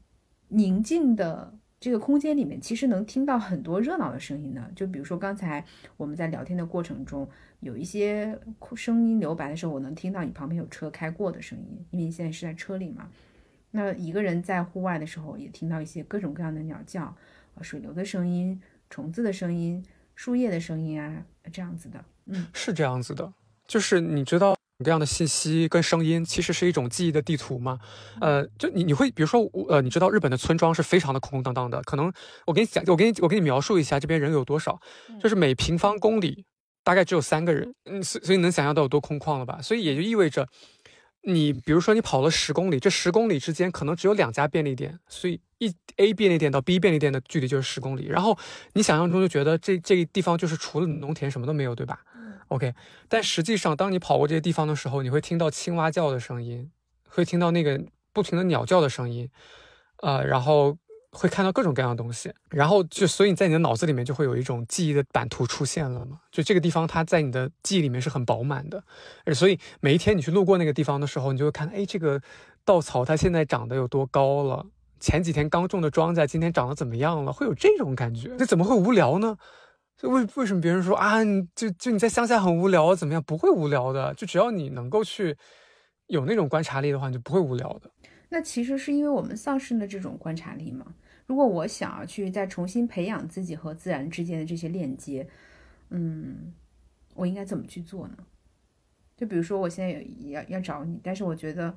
[0.49, 1.55] 宁静的。
[1.85, 5.63] 这个空间里面其实能听到很多热闹的声音呢，就比如说刚才
[5.99, 7.29] 我们在聊天的过程中，
[7.61, 8.39] 有一些
[8.75, 13.11] 声音留白的时候，我能听到你旁边有车开过的声音，因为你现在是在车里嘛。
[13.71, 18.59] 那一个人在户外的时候，也听到一些各种各样的鸟叫啊、水流的声音、
[18.89, 21.23] 虫子的声音、树叶的声音啊，
[21.53, 22.03] 这样子的。
[22.25, 23.31] 嗯，是这样子的，
[23.67, 24.57] 就是你知道。
[24.83, 27.79] 各样的信息跟声音其实是一种记忆的地图嘛？
[28.21, 32.13] 呃，就你你会比如说，呃，你知道日本的村庄是非常的空空荡荡的，可能
[32.47, 34.81] 我给你讲，我给你我给你描述一下这边人有多少，
[35.23, 36.45] 就是每平方公里
[36.83, 39.61] 大概只有三个人，嗯，所所以能想象到有多空旷了吧？
[39.63, 40.49] 所以也就意味着，
[41.23, 48.37] 你比如说你跑了十公里，这十公里之间可能只有两家便利店，所以一 A 便利店到 B 便利店的距离就是十公里，然后
[48.73, 52.01] 你想象中就觉得这这个地方就是除了农田什么都没有，对吧
[52.49, 52.75] ？OK，
[53.09, 56.71] 但实际上，当你跑过这些地方的时候，你会听到青蛙叫的声音，
[57.09, 57.81] 会听到那个
[58.13, 59.29] 不停的鸟叫的声音，
[60.03, 60.77] 呃，然后
[61.11, 68.83] 会看到各种各样的东西，然后就所以你在你的脑子里面就会有一种记忆的版图出现了嘛，就这个地方它在你的记忆里面是很饱满的，
[69.35, 72.21] 所以每一天你去路过那个地方的时候，你就会看，哎，这个
[72.65, 74.67] 稻草它现在长得有多高了？
[75.01, 77.33] 前几天刚种的庄稼今天长得怎么样了？
[77.33, 79.37] 会有这种感觉，这怎么会无聊呢？
[80.05, 83.23] 就为为什么别人说啊，你就就你在乡下很无聊怎么样？
[83.23, 85.35] 不会无聊的，就只要你能够去
[86.09, 87.91] 有那种观察力的话，你就不会无聊的。
[88.29, 90.95] 那其实是因为我们丧失了这种观察力嘛。
[91.25, 95.27] 如果我想要去再重新培养自己和自然之间的这些链接，
[95.89, 96.53] 嗯，
[97.15, 98.19] 我应该怎么去做呢？
[99.17, 101.75] 就比如说我现在要要找你，但是我觉得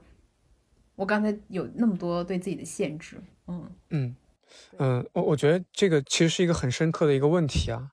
[0.97, 3.15] 我刚才有那么多对自己的限制，
[3.47, 4.13] 嗯嗯。
[4.79, 7.89] 嗯，我我觉得这个其实是一个很深刻的一个问题啊，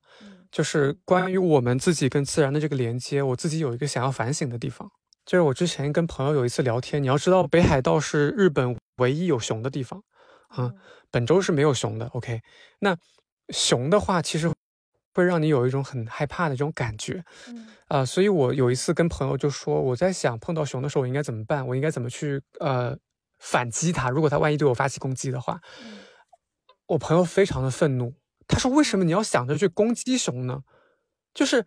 [0.50, 4.88] 就是关于我们自己跟自然的这个连接，我自己有一个想要反省的地方，
[5.24, 10.02] 就是我之前跟朋友有一次聊天，你要知道北海道是日本唯一有熊的地方，
[10.48, 10.72] 啊，
[11.10, 12.06] 本州是没有熊的。
[12.08, 12.40] OK，
[12.80, 12.96] 那
[13.48, 14.50] 熊的话其实
[15.14, 17.24] 会让你有一种很害怕的这种感觉，
[17.88, 22.96] 啊，所以我有一次跟朋友就说，我在想碰到熊的时候我应该怎么办，我应该怎么去呃
[23.38, 25.58] 反击它，如果它万一对我发起攻击的话。
[26.86, 28.14] 我朋友非常的愤怒，
[28.46, 30.64] 他说：“为什么你要想着去攻击熊呢？
[31.32, 31.64] 就是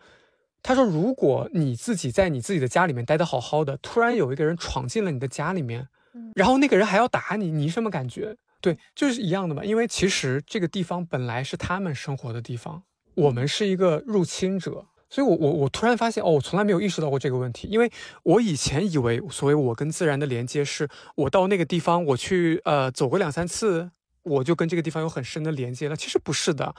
[0.62, 5.88] 他说，如果你自己在你自己的家里面待得好好的，突然有一个人闯进了你的家里面，
[6.36, 8.38] 然后那个人还要打你，你什么感觉？
[8.62, 9.66] 对，就是一样的嘛。
[9.66, 12.84] 因为其实这个地方本来是他们生活的地方，
[13.16, 17.92] 我们是一个入侵者，所以我我我突然发现，哦，我从来没有意识到过这个问题，因为
[18.24, 23.90] 我以前以为所谓我跟自然的连接是，我到那个地方我去呃走个两三次。”
[24.28, 25.96] 我就跟这个地方有很深的连接了。
[25.96, 26.76] 其实不是的，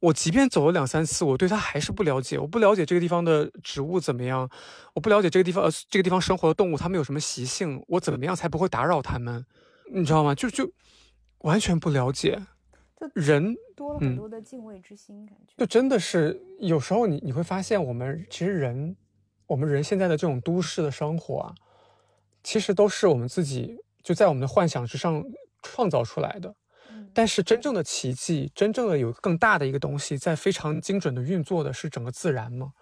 [0.00, 2.38] 我即便走了两三次，我对它还是不了解。
[2.38, 4.48] 我不了解这个地方的植物怎么样，
[4.94, 9.44] 我不了解这个地方呃这个地方生活的动物它们有什么习性，我怎么样才不会打扰它们？
[9.92, 10.34] 你知道吗？
[10.34, 10.70] 就就
[11.40, 12.40] 完全不了解。
[13.14, 18.96] 人多了很多的敬畏之心，感觉就真的是有时候你你会发现，我们其实人，
[19.48, 21.54] 我们人现在的这种都市的生活啊，
[22.44, 25.20] 其实都是我们自己就在我们的幻想之上
[25.62, 26.54] 创造出来的。
[27.14, 32.72] 但是真正的奇迹，真正的有更大的一个东西在非常精准的运作的是整个自然吗？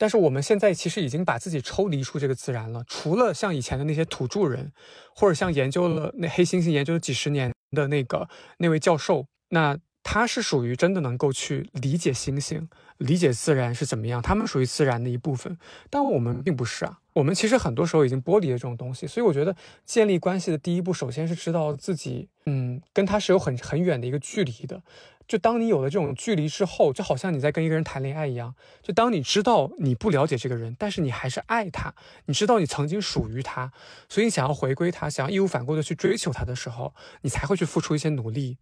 [0.00, 2.84] 但是我们现在其实已经把自己抽离出这个自然了。
[2.86, 4.72] 除了像以前的那些土著人，
[5.14, 8.28] 或者像研究了那黑猩猩研究了几十年的那个
[8.58, 9.76] 那位教授，那
[10.10, 15.58] 他是属于真的能够去理解星星、理解自然是怎么样，他们属于自然的一部分。
[15.90, 19.06] 但我们并不是啊，我们其实很多时候已经剥离了这种东西。
[19.06, 19.54] 所以我觉得
[19.84, 22.30] 建立关系的第一步，首先是知道自己。
[22.46, 24.82] 嗯，跟他是有很很远的一个距离的。
[25.26, 28.54] 就当你有了这种距离之后，就好像你在跟一个人谈恋爱一样。
[28.82, 31.94] 就当你知道你不了解这个人，但是你还是爱他，
[32.24, 33.70] 你知道你曾经属于他，
[34.08, 38.56] 所以你想要回归他，想要义无反顾的去追求他的时候，你才会去付出一些努力，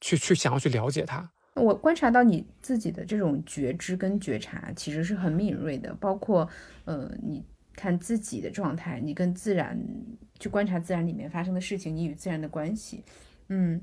[0.00, 1.30] 去去想要去了解它。
[1.54, 5.94] 我观察到你自己的这种觉知跟觉察，其实是很敏锐的。
[5.94, 6.48] 包括
[6.84, 7.44] 呃，你
[7.74, 9.78] 看自己的状态，你跟自然。
[10.38, 13.04] 去观察自然里面发生的事情，你与自然的关系，
[13.48, 13.78] 嗯，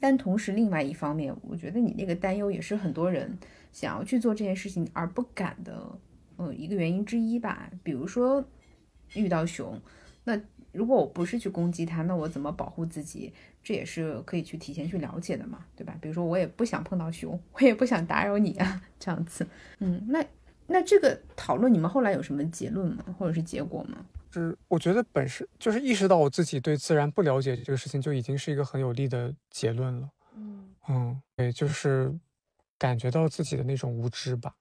[0.00, 3.38] 但同时另外一方面，我觉得你那个担忧也是很多人
[3.70, 5.96] 想要去做这件事情而不敢的，
[6.34, 7.70] 呃，一个原因之一吧。
[7.84, 8.44] 比如说
[9.14, 9.80] 遇到熊，
[10.24, 10.36] 那
[10.74, 13.32] 如果我不是去攻击他，那我怎么保护自己？
[13.62, 15.96] 这也是可以去提前去了解的嘛，对吧？
[16.00, 19.46] 比如说我也不想碰到熊，我也不想打扰你啊，这样子，
[19.78, 20.22] 嗯，那
[20.66, 23.04] 那这个讨论你们后来有什么结论吗？
[23.18, 24.04] 或者是结果吗？
[24.30, 30.10] 是我觉得本身就是意识到我自己对自然不了解这个事情，就已经是一个很有利的结论了。
[30.36, 32.12] 嗯嗯，对，就是
[32.76, 34.54] 感觉到自己的那种无知吧。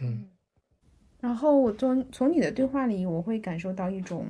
[0.00, 0.30] 嗯，
[1.20, 4.24] 然后我从从你的对话里，我会感受到一种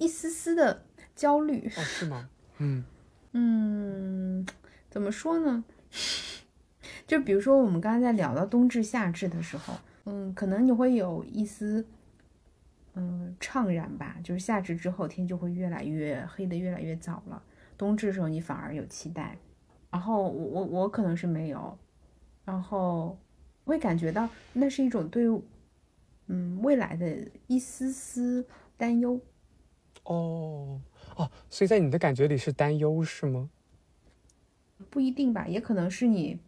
[0.00, 0.84] 一丝丝的
[1.14, 1.68] 焦虑。
[1.76, 2.28] 哦，是吗？
[2.58, 2.84] 嗯
[3.32, 4.46] 嗯，
[4.90, 5.62] 怎么说呢？
[7.06, 9.74] 就比如说我们刚才在聊到冬至、夏至的时候，
[10.06, 11.86] 嗯，可能你会有一丝。
[12.94, 17.40] 嗯，怅然吧，就是夏至之后天就会越来越黑的越来越早了。
[17.78, 19.38] 冬至的时候你反而有期待，
[19.90, 21.78] 然后我我我可能是没有，
[22.44, 23.16] 然后
[23.64, 25.24] 会感觉到那是一种对
[26.26, 28.44] 嗯未来的一丝丝
[28.76, 29.20] 担忧。
[30.14, 30.80] 哦
[31.16, 33.50] 哦，所以在你的感觉里是担忧是吗？
[34.90, 36.40] 不一定吧，也可能是你，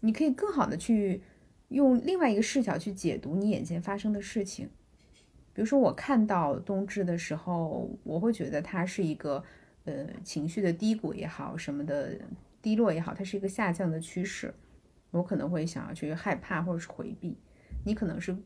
[0.00, 1.22] 你可以更好的去。
[1.68, 4.68] 用另外一个视角去解读你眼前发生的事情，
[5.52, 9.42] 比如说我看到冬至的时候，我会觉得它是一个
[9.84, 12.20] 呃情绪的低谷也好，什么的
[12.62, 14.54] 低落也好，它是一个下降的趋势，
[15.10, 17.36] 我可能会想要去害怕或者是回避。
[17.84, 18.36] 你可能是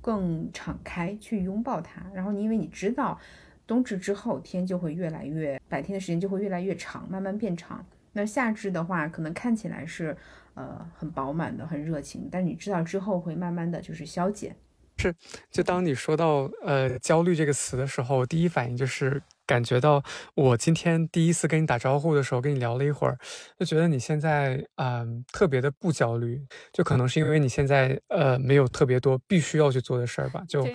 [0.00, 3.18] 更敞开去拥抱它，然后你因为你知道
[3.66, 7.84] 冬至之后天就会越来越白天的时间就会越来越长，慢慢变长。
[8.12, 10.16] 那夏至的话，可能看起来是。
[10.54, 14.56] 呃，很饱满的，很热情，但你知道之后会慢慢的就是消减。
[14.96, 15.14] 是，
[15.52, 20.02] 就当你说到呃焦虑这个词的时候，第一反应就是感觉到
[20.34, 23.18] 我今天第一次跟你打招呼的时候，跟你聊了一会儿，
[23.58, 30.68] 就觉得你现在嗯特别的不焦虑，就可能是因为你现在呃没有特别多必须要去做的事儿吧，就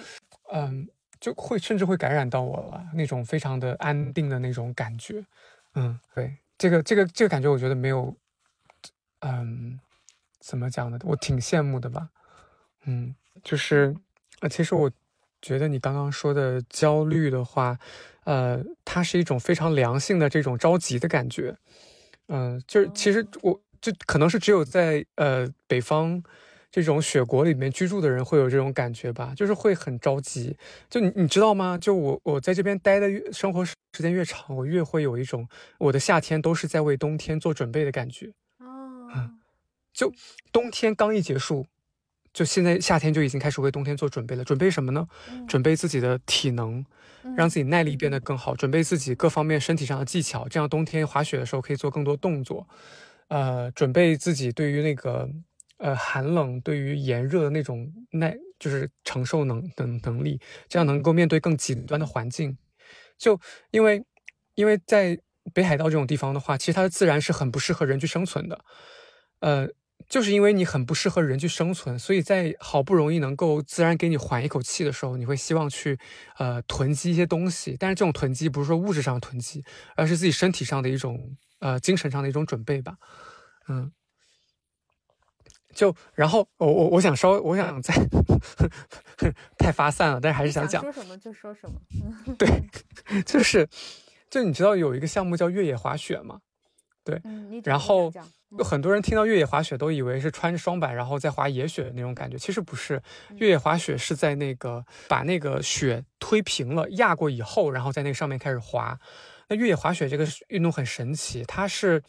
[0.51, 5.23] 嗯就会甚至会感染到我了，那种非常的安定的那种感觉。
[5.75, 8.13] 嗯，对，这个这个这个感觉，我觉得没有。
[9.25, 9.79] 嗯，
[10.41, 10.99] 怎么讲呢？
[11.03, 12.09] 我挺羡慕的吧。
[12.83, 13.95] 嗯，就是，
[14.41, 14.91] 呃，其实我
[15.43, 17.77] 觉得你刚刚说的焦虑的话，
[18.23, 21.55] 呃，它是一种非常良性的这种着急的感觉。
[22.29, 26.23] 嗯，就是其实我就可能是只有在呃北方
[26.71, 30.55] 这种雪国里面居住的人会有这种感觉吧，就是会很着急。
[30.89, 31.77] 就你你知道吗？
[31.77, 38.31] 就我我在这边待的越生活时间越长，我越会有一种我的夏天都是在为冬天做准备的感觉。
[38.61, 39.37] 嗯，
[39.93, 40.11] 就
[40.53, 41.67] 冬天刚一结束，
[42.33, 44.43] 就现在夏天就已经开始为冬天做准备了。
[44.43, 45.07] 准备什么呢？
[45.47, 46.83] 准备自己的体能，
[47.37, 48.55] 让自己耐力变得更好。
[48.55, 52.67] 准备自己各方面身体上的技巧，这样冬天滑雪的时候可以做更多动作。
[53.27, 55.29] 呃，准备自己对于那个
[55.77, 62.57] 呃寒冷、对于炎热的那种耐，就是承受能等能力，这样能够面对更极端的环境。
[63.17, 63.39] 就
[63.71, 64.03] 因为
[64.55, 65.17] 因为在
[65.53, 68.59] 北海道这种地方的话，其实它的自然是很不适合人去生存的。
[69.39, 69.67] 呃，
[70.09, 75.97] 就是因为你很不适合人去生存，所以在好不容易能够自然给你缓一口气的时候，你会希望去
[76.37, 77.75] 呃囤积一些东西。
[77.79, 79.63] 但是这种囤积不是说物质上的囤积，
[79.95, 82.97] 而是自己身体上的一种呃精神上的一种准备吧。
[83.67, 83.91] 嗯，
[85.73, 87.93] 就然后我我我想稍微我想再
[89.57, 91.79] 太发散了，但是还是想讲说什么就说什么。
[92.37, 92.63] 对，
[93.25, 93.67] 就是
[94.29, 96.41] 就你知道有一个项目叫越野滑雪吗？
[97.03, 97.21] 对，
[97.63, 98.11] 然后。
[98.55, 103.01] 有很多人听到越野滑雪都以为是穿着双板然后再滑野雪的那种感觉，其实不是。
[103.37, 108.95] 越野滑雪是在那个把那个雪推平了压过以后，然后在那个上面开始滑。
[109.47, 112.03] 那越野滑雪这个运动很神奇，它是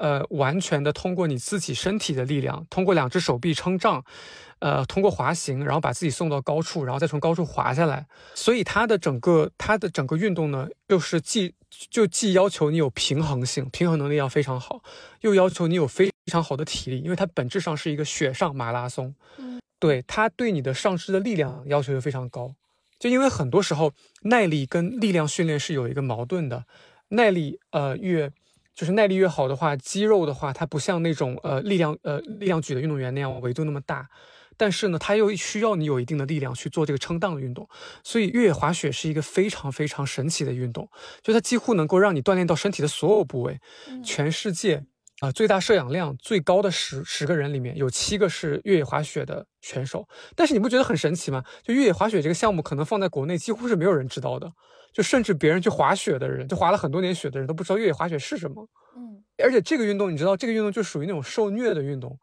[0.00, 4.02] 呃完全的通过你自己身体的力量，通过两只手臂撑杖，
[4.58, 8.06] 呃通过滑行，然后把自己送到高处，然后再从高处滑下来。
[8.34, 11.54] 所以它的整个它的整个运动呢，又是既
[11.90, 14.82] 就既要求你有平衡性，平衡能力要非常好，
[15.20, 19.14] 又要求你有非常好的体力，因为它本质上是一个雪上马拉松。
[19.36, 22.54] 嗯，对，它对你的上肢的力量要求又非常高。
[22.98, 23.92] 就因为很多时候
[24.22, 26.64] 耐力跟力量训练是有一个矛盾的，
[27.08, 28.30] 耐力呃越
[28.74, 34.08] 就是耐力越好的话，肌肉的话它不像那种呃力量呃力量举的运动员那样维度那么大。
[34.56, 37.66] 但是呢，它又需要你有一定的力量去做这个撑荡的运动，
[38.04, 40.86] 所以越野滑雪是一个非常非常神奇的运动，
[41.22, 43.58] 就它几乎能够让你锻炼到身体的所有部位。
[44.04, 44.84] 全世界
[45.20, 50.08] 啊，最大摄氧量最高的十十个人里面有七个是越野滑雪的选手。
[50.34, 51.44] 但是你不觉得很神奇吗？
[51.62, 54.50] 就越野滑雪这个项目，可能放在国内几乎是没有人知道的，
[54.94, 58.66] 就甚至别人去滑雪的人，就滑了很多年雪的人都不知道越野滑雪是什么。
[58.96, 62.18] 嗯，而且这个运动，你知道，这个运动就属于那种受虐的运动。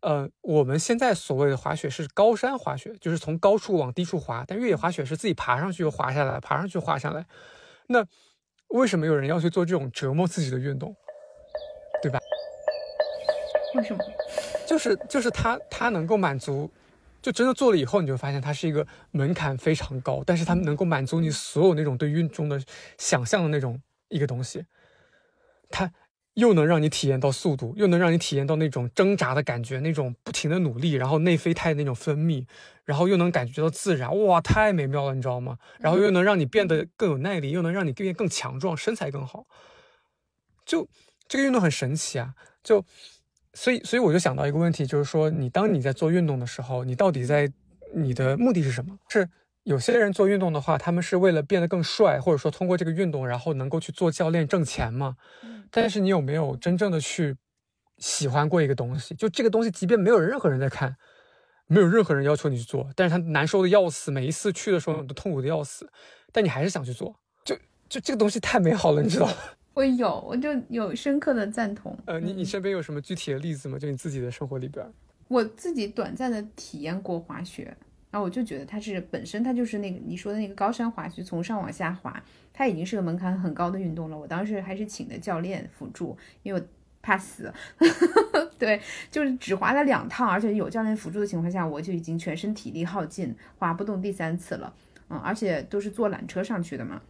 [0.00, 4.44] 呃，我们现在所谓的滑雪是高山滑雪，就是从高处往低处滑。
[4.44, 7.24] 但越野滑雪是自己爬上去又滑下来，爬上去滑下来。
[7.86, 8.04] 那
[8.68, 10.96] 为什么有人要去做这种折磨自己的运动，
[12.02, 12.18] 对吧？
[13.74, 14.04] 为什么？
[14.66, 16.70] 就是就是它它能够满足
[17.22, 22.62] 就真的做了以后，你就发现它是一个门槛非常高，但是它能够满足你所有那种对运动的
[22.98, 24.64] 想象的那种一个东西。
[25.70, 25.92] 它
[26.34, 32.46] 又能让你体验到速度，又能让你体验到那种挣扎的感觉，那种不停的努力，然后内啡肽那种分泌，
[32.84, 35.58] 然后又能感觉到自然，哇，太美妙了，你知道吗？
[35.78, 39.46] 然后又能让你变得更有耐力，又能让你变更强壮，身材更好。
[40.64, 40.88] 就
[41.28, 42.34] 这个运动很神奇啊！
[42.62, 42.84] 就。
[43.54, 47.50] 所以，所以我就想到一个问题，就是说，你当你在做运动的时候，你到底在
[47.94, 48.96] 你的目的是什么？
[49.08, 49.28] 是
[49.64, 55.16] 有些人做运动的话，他们是为了变得更帅，或者说通过这个运动，然后能够去做教练挣钱嘛？
[55.70, 57.36] 但是你有没有真正的去
[57.98, 59.14] 喜欢过一个东西？
[59.14, 60.96] 就这个东西，即便没有任何人在看，
[61.66, 65.90] 没有任何人要求你去做，但是他难受的要死，每一次去的时候都痛苦的要死，
[66.32, 67.14] 但你还是想去做。
[67.44, 67.54] 就
[67.88, 69.32] 就这个东西太美好了，你知道吗？
[69.80, 71.96] 我有，我就有深刻的赞同。
[72.04, 73.78] 呃，你你身边有什么具体的例子吗？
[73.78, 74.86] 就你自己的生活里边，
[75.28, 77.74] 我自己短暂的体验过滑雪，
[78.10, 82.22] 然后我就觉得它是本身它就是那个你说的那个高山滑雪，从上往下滑，
[82.52, 84.18] 它已经是个门槛很高的运动了。
[84.18, 86.66] 我当时还是请的教练辅助，因为我
[87.00, 87.50] 怕死。
[88.58, 88.78] 对，
[89.10, 94.74] 就是只滑了两趟，而且有教练辅助的情况下，我就已经全身体力耗尽，滑不动第三次了。
[95.08, 97.00] 嗯，而且都是坐缆车上去的嘛。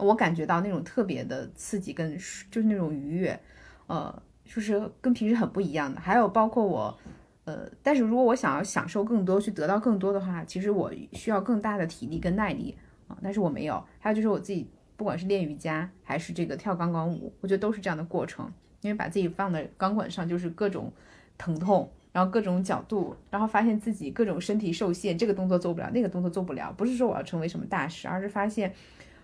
[0.00, 2.16] 我感觉到那种特别的刺激跟
[2.50, 3.38] 就是那种愉悦，
[3.86, 6.00] 呃，就是跟平时很不一样的。
[6.00, 6.98] 还有包括我，
[7.44, 12.76] 呃，但是如果我想要享受更多，去得到更多的话，其实我需要更大的体力跟耐力
[13.08, 13.16] 啊。
[13.22, 13.82] 但是我没有。
[13.98, 18.50] 还有就是我自己，不管是练瑜伽还是这个跳钢管舞，我觉得都是这样的过程。
[18.80, 20.90] 因为把自己放在钢管上，就是各种
[21.36, 26.72] 疼痛，然后各种角度，然后发现自己各种身体受限，这个动作做不了，那个动作做不了。
[26.72, 28.72] 不是说我要成为什么大师，而是发现。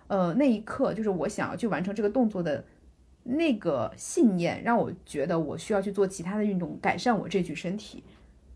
[0.09, 2.65] 呃，那一刻就是我想要去完成这个动作的
[3.23, 8.05] 那个信念，让我觉得我需要去做其他的运动，改善我这具身体。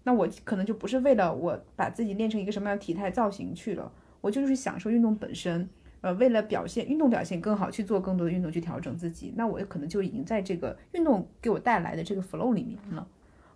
[0.04, 5.68] 那我可能就不是为了我把自己练成一个什么样的体态造型去了，我就是享受运动本身。
[6.02, 13.06] 呃，为了表现运动表现更好，去做更多的运动去调整自己，那我可能就已经在这个运动给我带来的这个 flow 里面了。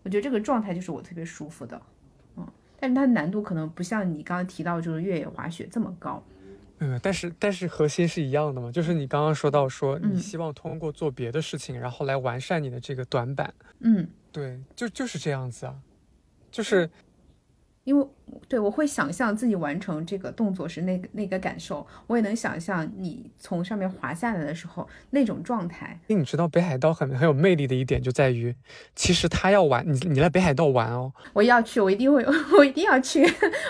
[0.02, 1.80] 我觉得这个状态就是我特别舒服的，
[2.36, 2.46] 嗯，
[2.78, 6.22] 但是它难度可能不像你刚刚提到就是越野滑雪这么高。
[6.86, 13.52] 嗯，但是但是核心是一样的嘛，就是你刚刚说到说你希望通过做别的事情，然后来完善你的这个短板。
[13.80, 15.74] 嗯，对，就就是这样子啊，
[16.50, 16.90] 就是。
[17.84, 18.06] 因为
[18.48, 25.98] 对我会想象自己完成这个动作时那个那个感受，我也能想象你从上面滑下来的时候那种状态。
[26.06, 28.54] 因为你知道北海道很很有魅力的一点就在于，
[28.96, 32.24] 其实他要玩你，你来北海道玩哦，我要去，我一定会，
[32.58, 33.22] 我一定要去，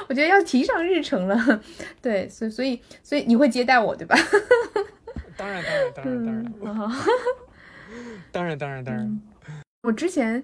[0.08, 1.60] 我觉得要提上日程了。
[2.00, 4.16] 对，所以所以所以你会接待我对吧？
[5.36, 6.92] 当然当然当然当然，
[8.30, 9.20] 当然当然当然。
[9.82, 10.42] 我之前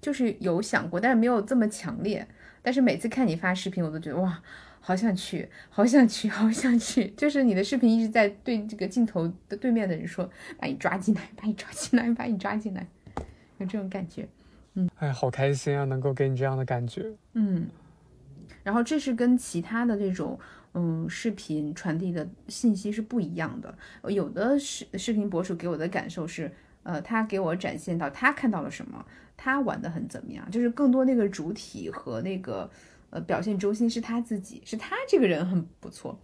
[0.00, 2.26] 就是有想过，但是没有这么强烈。
[2.66, 4.42] 但是每次看你发视频，我都觉得哇，
[4.80, 7.06] 好想去，好想去，好想去。
[7.16, 12.84] 就是你的视频一直在对这个镜头的对面的人说：“把你抓进来，把你抓进来，把你抓进来。”
[13.58, 14.28] 有这种感觉，
[14.74, 17.68] 嗯，哎，好开心啊，能够给你这样的感觉，嗯。
[18.64, 20.36] 然后这是跟其他的这种
[20.74, 23.72] 嗯视频传递的信息是不一样的。
[24.10, 26.50] 有的视视频博主给我的感受是，
[26.82, 29.06] 呃，他给我展现到他看到了什么。
[29.36, 30.50] 他玩的很怎么样？
[30.50, 32.70] 就是更多那个主体和那个
[33.10, 36.18] 呃表现中心是他自己，是他这个人很不错，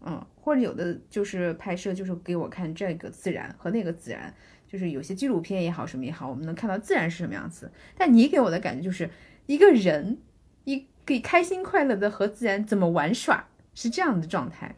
[0.00, 4.34] 嗯，或者有的就是拍摄就是给我看这个自然和那个自然，
[4.66, 7.70] 就是有些纪录片也好什么也好，我们能看到自然是什么样子。
[7.96, 9.08] 但你给我的感觉就是
[9.46, 10.18] 一个人
[10.64, 14.74] 一可以开心快乐的和自然怎么玩耍是这样的状态，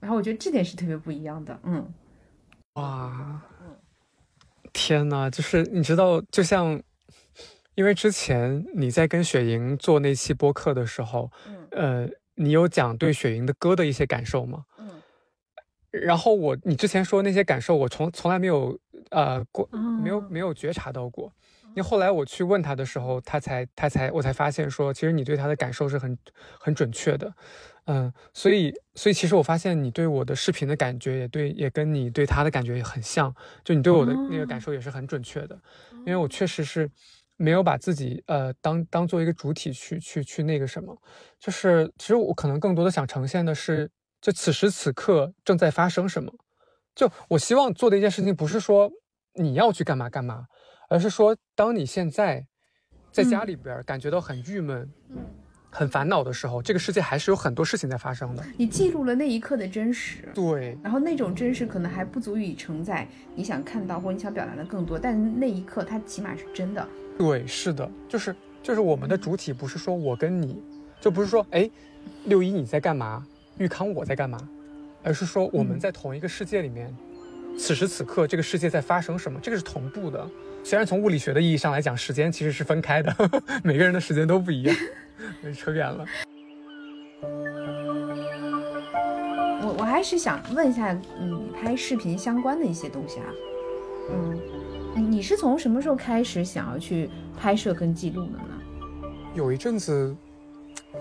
[0.00, 1.92] 然后我觉得这点是特别不一样的，嗯，
[2.74, 3.42] 哇。
[4.80, 6.80] 天呐，就是你知道，就像，
[7.74, 11.32] 因为之前你在跟雪莹做那期播客的时候，
[11.72, 14.64] 呃，你有讲对雪莹的歌的一些感受吗？
[14.78, 14.88] 嗯，
[15.90, 18.78] 然后我，你之前说那些感受，我从从来没有
[19.10, 21.32] 呃过，没有没有觉察到过。
[21.70, 26.16] 因为后来我去问他的时候，他才他才我才发现说，其实你对他的感受是很
[26.60, 27.32] 很准确的。
[27.90, 33.34] 嗯，所以，所以其实我发现你对我的视频的感觉也对，也跟你对他的感觉也很像，
[33.64, 35.58] 就你对我的那个感受也是很准确的，
[36.04, 36.90] 因为我确实是
[37.38, 40.94] 没有把自己呃当当做一个主体去去去那个什么，
[41.40, 46.30] 就是其实我可能更多的想呈现的是，就此时此刻正在发生什么，
[46.94, 48.90] 就我希望做的一件事情不是说
[49.32, 50.44] 你要去干嘛干嘛，
[50.90, 52.46] 而是说当你现在
[53.10, 54.92] 在家里边感觉到很郁闷。
[55.70, 58.44] 很烦恼的时候，这个世界还是有很多事情在发生的。
[58.56, 60.76] 你记录了那一刻的真实，对。
[60.82, 66.88] 然后那种真实可能还不足以承载你想看到或你想表达的更多，但那一刻它起码是真的。
[67.18, 70.62] 对，是的，就是就是我们的主体不是说我跟你，
[71.00, 71.70] 就不是说哎，
[72.24, 73.26] 六一你在干嘛，
[73.58, 74.38] 玉康我在干嘛，
[75.02, 76.94] 而是说我们在同一个世界里面，
[77.58, 80.26] 此时此刻这个世界在发生什么，这个是同步的。
[80.64, 83.14] 虽然从物理学的意义上来讲，时间其实是分开的，
[83.62, 84.76] 每个人的时间都不一样。
[85.56, 86.04] 扯远了。
[89.60, 93.26] 我我还是想问一下，嗯，拍视频相关的一些东西啊，
[94.10, 94.38] 嗯，
[95.10, 99.10] 你是从什么时候开始想要去拍摄跟记录的呢？
[99.34, 100.16] 有一阵子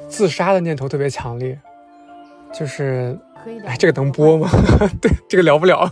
[0.09, 1.59] 自杀的念头特别强烈，
[2.53, 4.49] 就是可以聊，哎，这个能播吗？
[5.01, 5.89] 对，这个聊不了，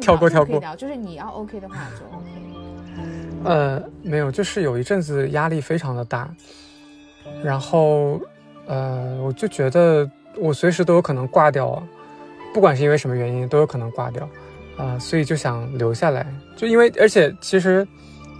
[0.00, 0.60] 跳过跳过。
[0.76, 2.26] 就是你要 OK 的话就 OK。
[3.44, 6.28] 呃，没有，就是有一阵子压力非常的大，
[7.42, 8.20] 然后，
[8.66, 11.82] 呃，我就觉得我随时都有可能挂掉啊，
[12.52, 14.28] 不管是因为什么原因，都有可能挂掉，
[14.76, 16.26] 啊，所以就想留下来，
[16.56, 17.86] 就因为，而且其实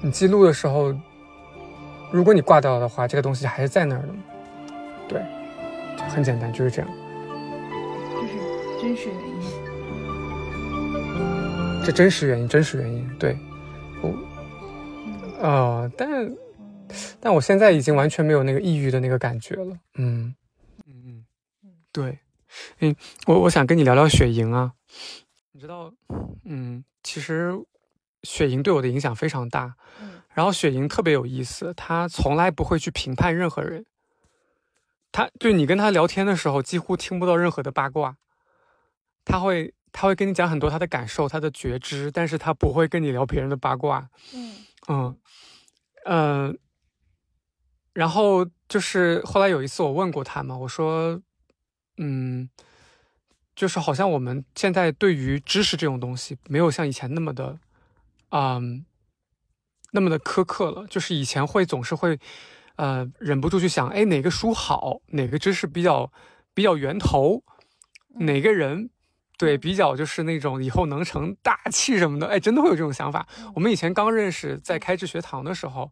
[0.02, 0.94] 你记录的时候，
[2.10, 4.08] 如果你挂掉的话，这个东西还是在那儿的，
[5.08, 5.22] 对，
[6.08, 6.90] 很简单，就是这样，
[8.10, 8.34] 这是
[8.82, 9.42] 真实原因，
[11.84, 13.36] 这真实原因，真实原因，对，
[14.02, 14.12] 我。
[15.40, 16.28] 啊，但，
[17.20, 19.78] 但我现在已经完全没有那个抑郁的那个感觉了。
[19.94, 20.34] 嗯，
[20.86, 21.24] 嗯
[21.62, 22.18] 嗯对，
[22.80, 22.94] 嗯，
[23.26, 24.72] 我我想跟你聊聊雪莹啊，
[25.52, 25.92] 你知道，
[26.44, 27.52] 嗯，其实
[28.22, 29.74] 雪莹对我的影响非常大。
[30.00, 33.84] 嗯，然后雪莹特别有意思，她从来不会去评判任何人，
[35.10, 38.16] 她就你跟她聊天的时候，几乎听不到任何的八卦，
[39.24, 44.08] 她会她会跟你讲很多她的感受、她的觉知，但是她不会跟你聊别人的八卦。
[44.34, 44.54] 嗯
[44.88, 45.18] 嗯。
[46.04, 46.56] 嗯，
[47.98, 51.20] 然后就是后来有一次我问过他嘛，我说，
[51.96, 52.48] 嗯，
[53.56, 57.58] 就是好像我们现在对于知识这种东西没有像以前那么的，
[58.30, 58.86] 嗯，
[59.90, 60.86] 那么的苛刻了。
[60.86, 62.20] 就是以前会总是会，
[62.76, 66.12] 呃，忍不住去想，哎，哪个书好，哪个知识比较
[66.54, 67.42] 比较源头，
[68.20, 68.90] 哪个人
[69.36, 73.26] 对比较就是那种以后能成大器什么的，哎，真的会有这种想法。
[73.56, 75.90] 我们以前刚认识，在开智学堂的时候。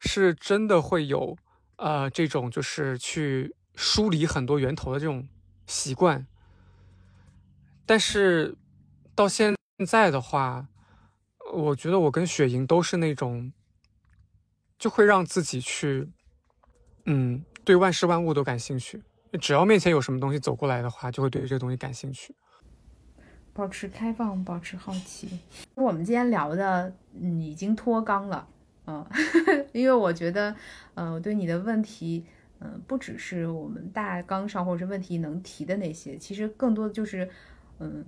[0.00, 1.36] 是真的会有，
[1.76, 5.28] 呃，这种就是去梳理很多源头的这种
[5.66, 6.26] 习惯，
[7.86, 8.56] 但是
[9.14, 9.54] 到现
[9.86, 10.66] 在的话，
[11.52, 13.52] 我觉得我跟雪莹都是那种，
[14.78, 16.10] 就会让自己去，
[17.04, 19.02] 嗯，对万事万物都感兴趣，
[19.40, 22.34] 只要面前有什么东西走过来的话，就会对这个东西感兴趣，
[23.52, 25.40] 保持开放，保持好奇。
[25.74, 28.48] 我们今天聊的，已经脱纲了。
[28.90, 29.06] 嗯，
[29.72, 30.56] 因为我觉得，
[30.94, 32.24] 呃，我对你的问题，
[32.58, 37.28] 嗯，不只是我们大纲上或者是问题能提的那些，其实更多的就是，
[37.78, 38.04] 嗯，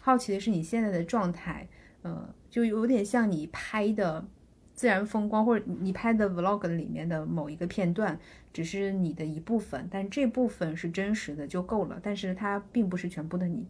[0.00, 1.68] 好奇的是你现在的状态，
[2.02, 4.26] 呃，就有点像你拍的
[4.72, 8.18] 自然风光，或者你拍的 vlog 里面的某一个片段，
[8.52, 13.66] 只是你的一部分，但这部分是真实的就够了，但是它并不是全部的你。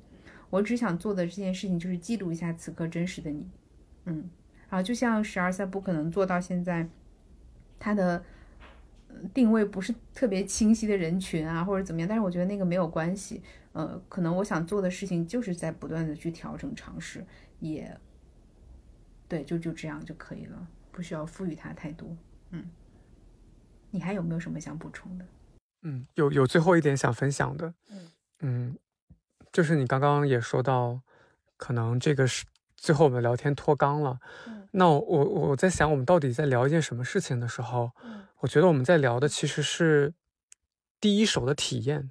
[0.50, 3.48] 我只想做的这件事情就是记录一下此刻真实的你，
[4.05, 4.30] 嗯。
[4.69, 6.89] 啊，就像十二赛不可能做到现在，
[7.79, 8.25] 它的
[9.33, 12.09] 定位不是特别清晰的人群啊，或者怎么样。
[12.09, 13.43] 但是我觉得那个没有关系。
[13.73, 17.25] 呃，可能我想做的事情就是在不断的去调整尝试，
[17.61, 17.97] 也
[19.29, 22.17] 对，就就这样就可以了，不需要赋予它太多。
[22.51, 22.71] 嗯，
[23.91, 25.27] 你还有没有什么想补充的？
[25.83, 27.75] 嗯，有有最后一点想分享的。
[27.91, 28.11] 嗯
[28.41, 28.79] 嗯，
[29.53, 31.01] 就是你刚刚也说到，
[31.57, 32.45] 可能这个是。
[32.77, 34.21] 最后我们聊天脱纲了，
[34.77, 37.93] 那我我我在想，我们到底在聊一件什么事情的时候，
[38.41, 40.12] 我觉得我们在聊的其实是
[41.01, 42.11] 第一手的体验，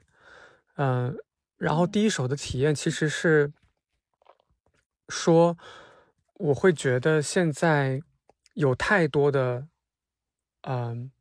[0.78, 1.18] 嗯，
[1.58, 3.52] 然后第一手的体验其实是
[5.10, 5.58] 说，
[6.36, 8.02] 我会觉得现在
[8.54, 9.68] 有太多的
[10.62, 11.12] 嗯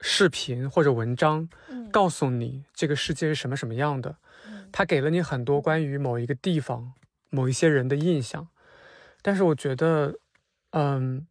[0.00, 1.46] 视频或者文章，
[1.92, 4.16] 告诉你这个世界是什么什么样的，
[4.72, 6.94] 它给了你很多关于某一个地方。
[7.32, 8.48] 某一些人的印象，
[9.22, 10.14] 但是我觉得，
[10.70, 11.26] 嗯，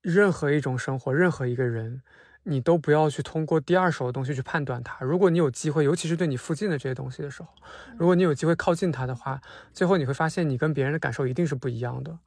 [0.00, 2.02] 任何一种生活，任何一个人，
[2.44, 5.04] 你都不要去通过第二手的东西去判断它。
[5.04, 7.48] 如果你有机会，尤其是对你附近的这些东西的时候，
[7.96, 9.40] 如果你有机会靠近它的话，
[9.72, 12.18] 最后你会发现你跟别人的感受一定是不一样的。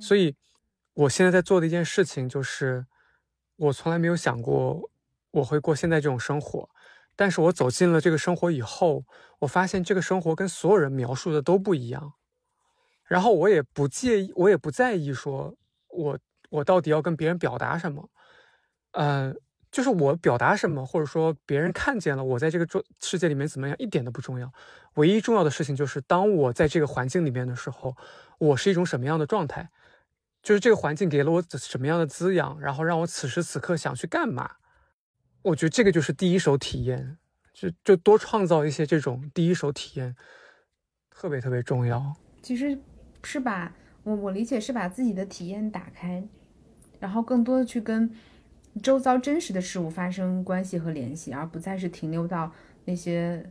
[0.00, 0.34] 所以，
[0.94, 2.86] 我现在在做的一件事情就是，
[3.56, 4.90] 我从来没有想过
[5.30, 6.68] 我会过现在这种生活。
[7.14, 9.04] 但是我走进了这个生活以后，
[9.40, 12.14] 我发现这个生活跟所有人描述的都不一样。
[13.12, 15.54] 然后我也不介意，我也不在意，说
[15.88, 18.08] 我我到底要跟别人表达什么，
[18.92, 19.34] 呃，
[19.70, 24.50] 就是我表达什么，或者说别人看见了我在这个世世界里面怎么样，一点都不重要。
[24.94, 27.94] 唯一重要的事情就是，当我在这个环境里面的时候，
[28.38, 29.68] 我是一种什么样的状态。
[30.42, 34.52] 就是这个环境给了我什么样的滋养，然后让我此时此刻想去干嘛。
[35.42, 37.18] 我觉得这个就是第一手体验，
[37.52, 40.16] 就就多创造一些这种第一手体验，
[41.10, 42.16] 特别特别重要。
[42.42, 42.76] 其实
[43.22, 46.22] 是把我我理解是把自己的体验打开，
[47.00, 48.10] 然后更多的去跟
[48.82, 52.52] 周遭真实的事物发生关系和联系，而不再是停留到
[52.84, 53.48] 那些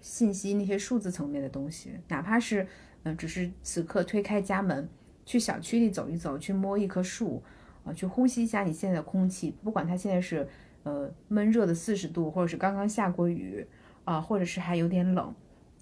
[0.00, 1.92] 信息、那些数字层面的东西。
[2.08, 2.66] 哪怕是
[3.04, 4.88] 嗯，只是此刻推开家门，
[5.24, 7.42] 去小区里走一走，去摸一棵树，
[7.84, 10.46] 啊，去呼吸一下你现在的空气，不管它现在是。
[10.84, 13.66] 呃，闷热的四十度，或者是刚刚下过雨，
[14.04, 15.34] 啊，或者是还有点冷，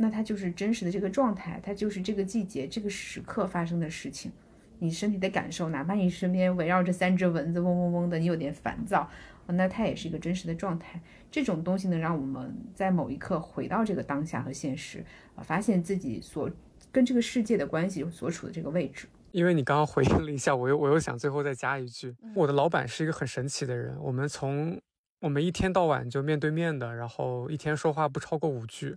[0.03, 4.33] 那它就是真实的这个状态，它就是这个季节、这个时刻发生的事情。
[4.81, 9.09] 你身体的感受，哪怕你身边围绕着三只蚊子嗡嗡嗡的，你有点烦躁，
[9.47, 11.01] 那它也是一个真实的状态。
[11.31, 15.05] 这种东西能让我们在某一刻回到这个当下和现实，
[15.37, 16.51] 啊，发现自己所
[16.91, 19.07] 跟这个世界的关系所处的这个位置。
[19.31, 24.81] 因为你刚刚回应了一下，我又我又想最后再加一句，我的老板是一个很神奇的人，我们从。
[25.23, 28.97] 我们一天到晚就面对面的，然后一天说话不超过五句。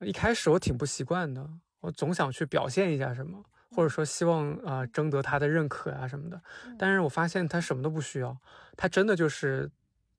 [0.00, 1.48] 一开始我挺不习惯的，
[1.80, 6.40] 我总想去表现一下什么，或者说希望啊征得他的认可啊什么的。
[6.78, 8.36] 但是我发现他什么都不需要，
[8.76, 9.70] 他真的就是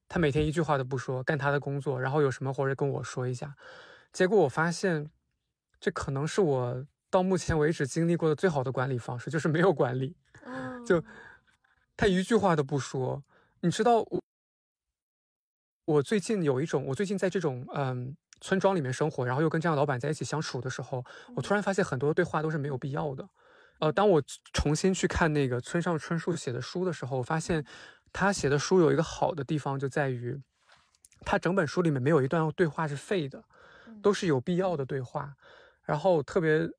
[0.07, 3.55] 他每天一句话都不说，干他的工作，然后有什么活着跟我说一下。
[4.11, 5.09] 结果我发现，
[5.79, 10.15] 这可能是我到目前为止经历过的最好的管理方式，就是没有管理，
[10.85, 11.03] 就
[11.95, 13.23] 他一句话都不说。
[13.61, 14.19] 你知道我。
[15.85, 21.03] 我最近有一种，我最近在这种嗯村庄里面生活，然后又跟这样老板在一起相处的时候，
[21.35, 23.27] 我突然发现很多对话都是没有必要的。
[23.79, 24.21] 呃，当我
[24.53, 27.65] 重新去看那个村上春树写的书的时候，我发现
[28.11, 30.39] 他写的书有一个好的地方，就在于
[31.25, 33.43] 他整本书里面没有一段对话是废的，
[34.01, 35.35] 都是有必要的对话。
[35.83, 36.69] 然后特别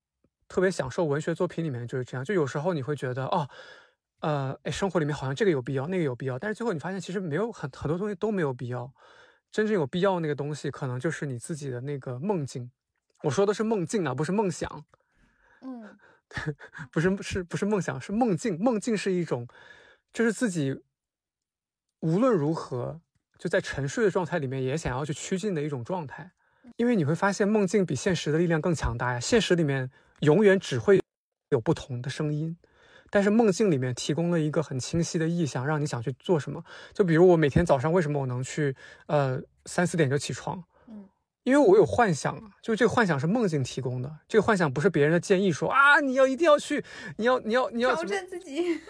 [0.49, 3.49] 特别享受文学作品里面就是这样，就有时候你会觉得哦。
[4.21, 8.93] 呃，哎，生活里面好像这个有必要，那个有必要，但是最后你发现其实没有很很多东西都没有必要。
[9.51, 12.71] 真正有必要那个东西，可能就是你自己的那个梦境。
[13.23, 14.85] 我说的是梦境啊，不是梦想。
[15.63, 15.99] 嗯，
[16.91, 18.59] 不是是不是梦想，是梦境。
[18.59, 19.47] 梦境是一种，
[20.13, 20.83] 就是自己
[22.01, 23.01] 无论如何
[23.39, 26.31] 就在沉睡的状态里面也想要去趋近的一种状态。
[26.77, 29.21] 因为你会发现梦境比现实的力量更强大呀。
[29.21, 29.91] 现实里面
[30.21, 31.01] 永远只会
[31.51, 32.57] 有不同的声音。
[33.11, 36.65] 但是梦境里面提供了一个很清晰的意向，让你想去做什么。
[36.95, 38.75] 就比如我每天早上为什么我能去，
[39.07, 40.63] 呃，三四点就起床？
[40.87, 41.09] 嗯，
[41.43, 44.19] 因为我有幻想啊，就这个幻想是梦境提供的。
[44.29, 46.85] 这个幻想不是别人的建议，说啊，你要一定要去，
[47.17, 48.81] 你要你要你要挑战自己，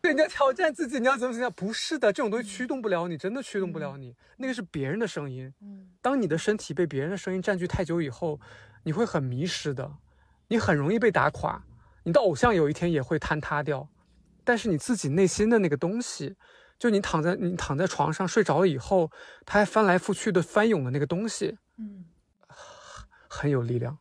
[0.00, 1.52] 对，你要挑战自己，你要怎么怎么样？
[1.52, 4.16] 不是的，这种东西驱动不了你，真的驱动不了你。
[4.38, 5.54] 那个是别人的声音。
[5.60, 8.40] 嗯，当你的身体被别人的声音占据太久以后，
[8.82, 9.92] 你会很迷失的，
[10.48, 11.62] 你很容易被打垮。
[12.04, 13.88] 你的偶像有一天也会坍塌掉，
[14.44, 16.36] 但是你自己内心的那个东西，
[16.78, 19.10] 就你躺在你躺在床上睡着了以后，
[19.46, 22.04] 它还翻来覆去的翻涌的那个东西，嗯，
[23.28, 23.96] 很有力量。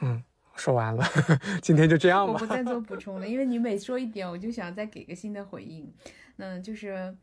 [0.00, 0.22] 嗯，
[0.54, 1.02] 说完了，
[1.62, 2.34] 今天就这样吧。
[2.34, 5.90] 我不再做补充了，因为你每说一点，我就想再给个新的回应。
[6.36, 7.16] 嗯，就是，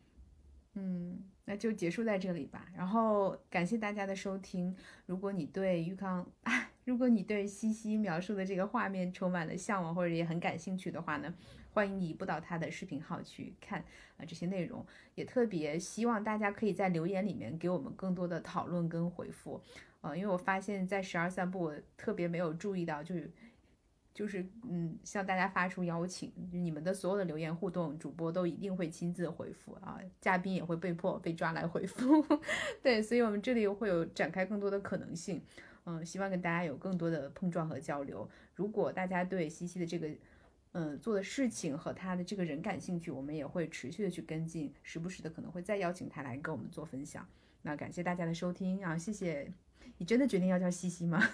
[0.74, 2.66] 嗯，那就结束在这里吧。
[2.76, 4.76] 然后感谢大家的收听。
[5.06, 6.28] 如果你对玉康。
[6.86, 11.34] 如果你对西西描述的这个画面充满了向往，或者也很感兴趣的话呢，
[11.72, 13.80] 欢迎你移步到他的视频号去看
[14.18, 14.86] 啊这些内容。
[15.16, 19.62] 也特别希望大家可以在留言里面给我们更多的讨论跟回复，
[20.02, 23.32] 呃，因为我发现，在十二散步，我特别没有注意到，就是
[24.14, 32.26] 就是嗯，向大家发出邀请，你们的所有的留言互动，主播都一定会亲自回复啊，嘉宾也会被迫被抓来回复，
[32.84, 35.42] 对，所以我们这里会有展开更多的可能性。
[35.86, 38.30] 嗯，希望跟大家有更多的碰撞和交流。
[38.56, 40.10] 如果大家对西西的这个，
[40.72, 47.28] 嗯，做的事情和他的这个人感兴趣，我们也会持续的去跟进，时不时的可能会再邀请他来跟我们做分享。
[47.62, 49.52] 那感谢大家的收听啊，谢谢。
[49.98, 51.22] 你真的决定要叫西西吗？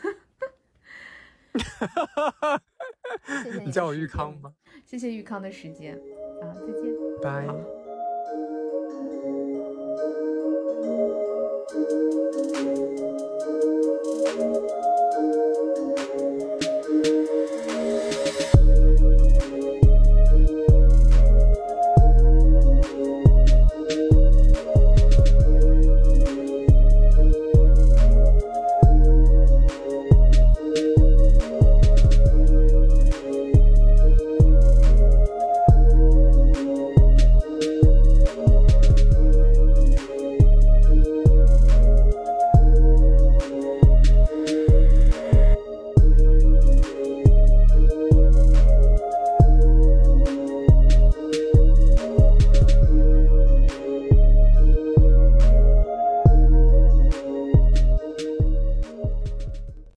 [3.44, 4.54] 谢谢你叫我玉康吧。
[4.86, 5.96] 谢谢玉康的时间
[6.42, 6.94] 啊，再见。
[7.22, 7.79] 拜。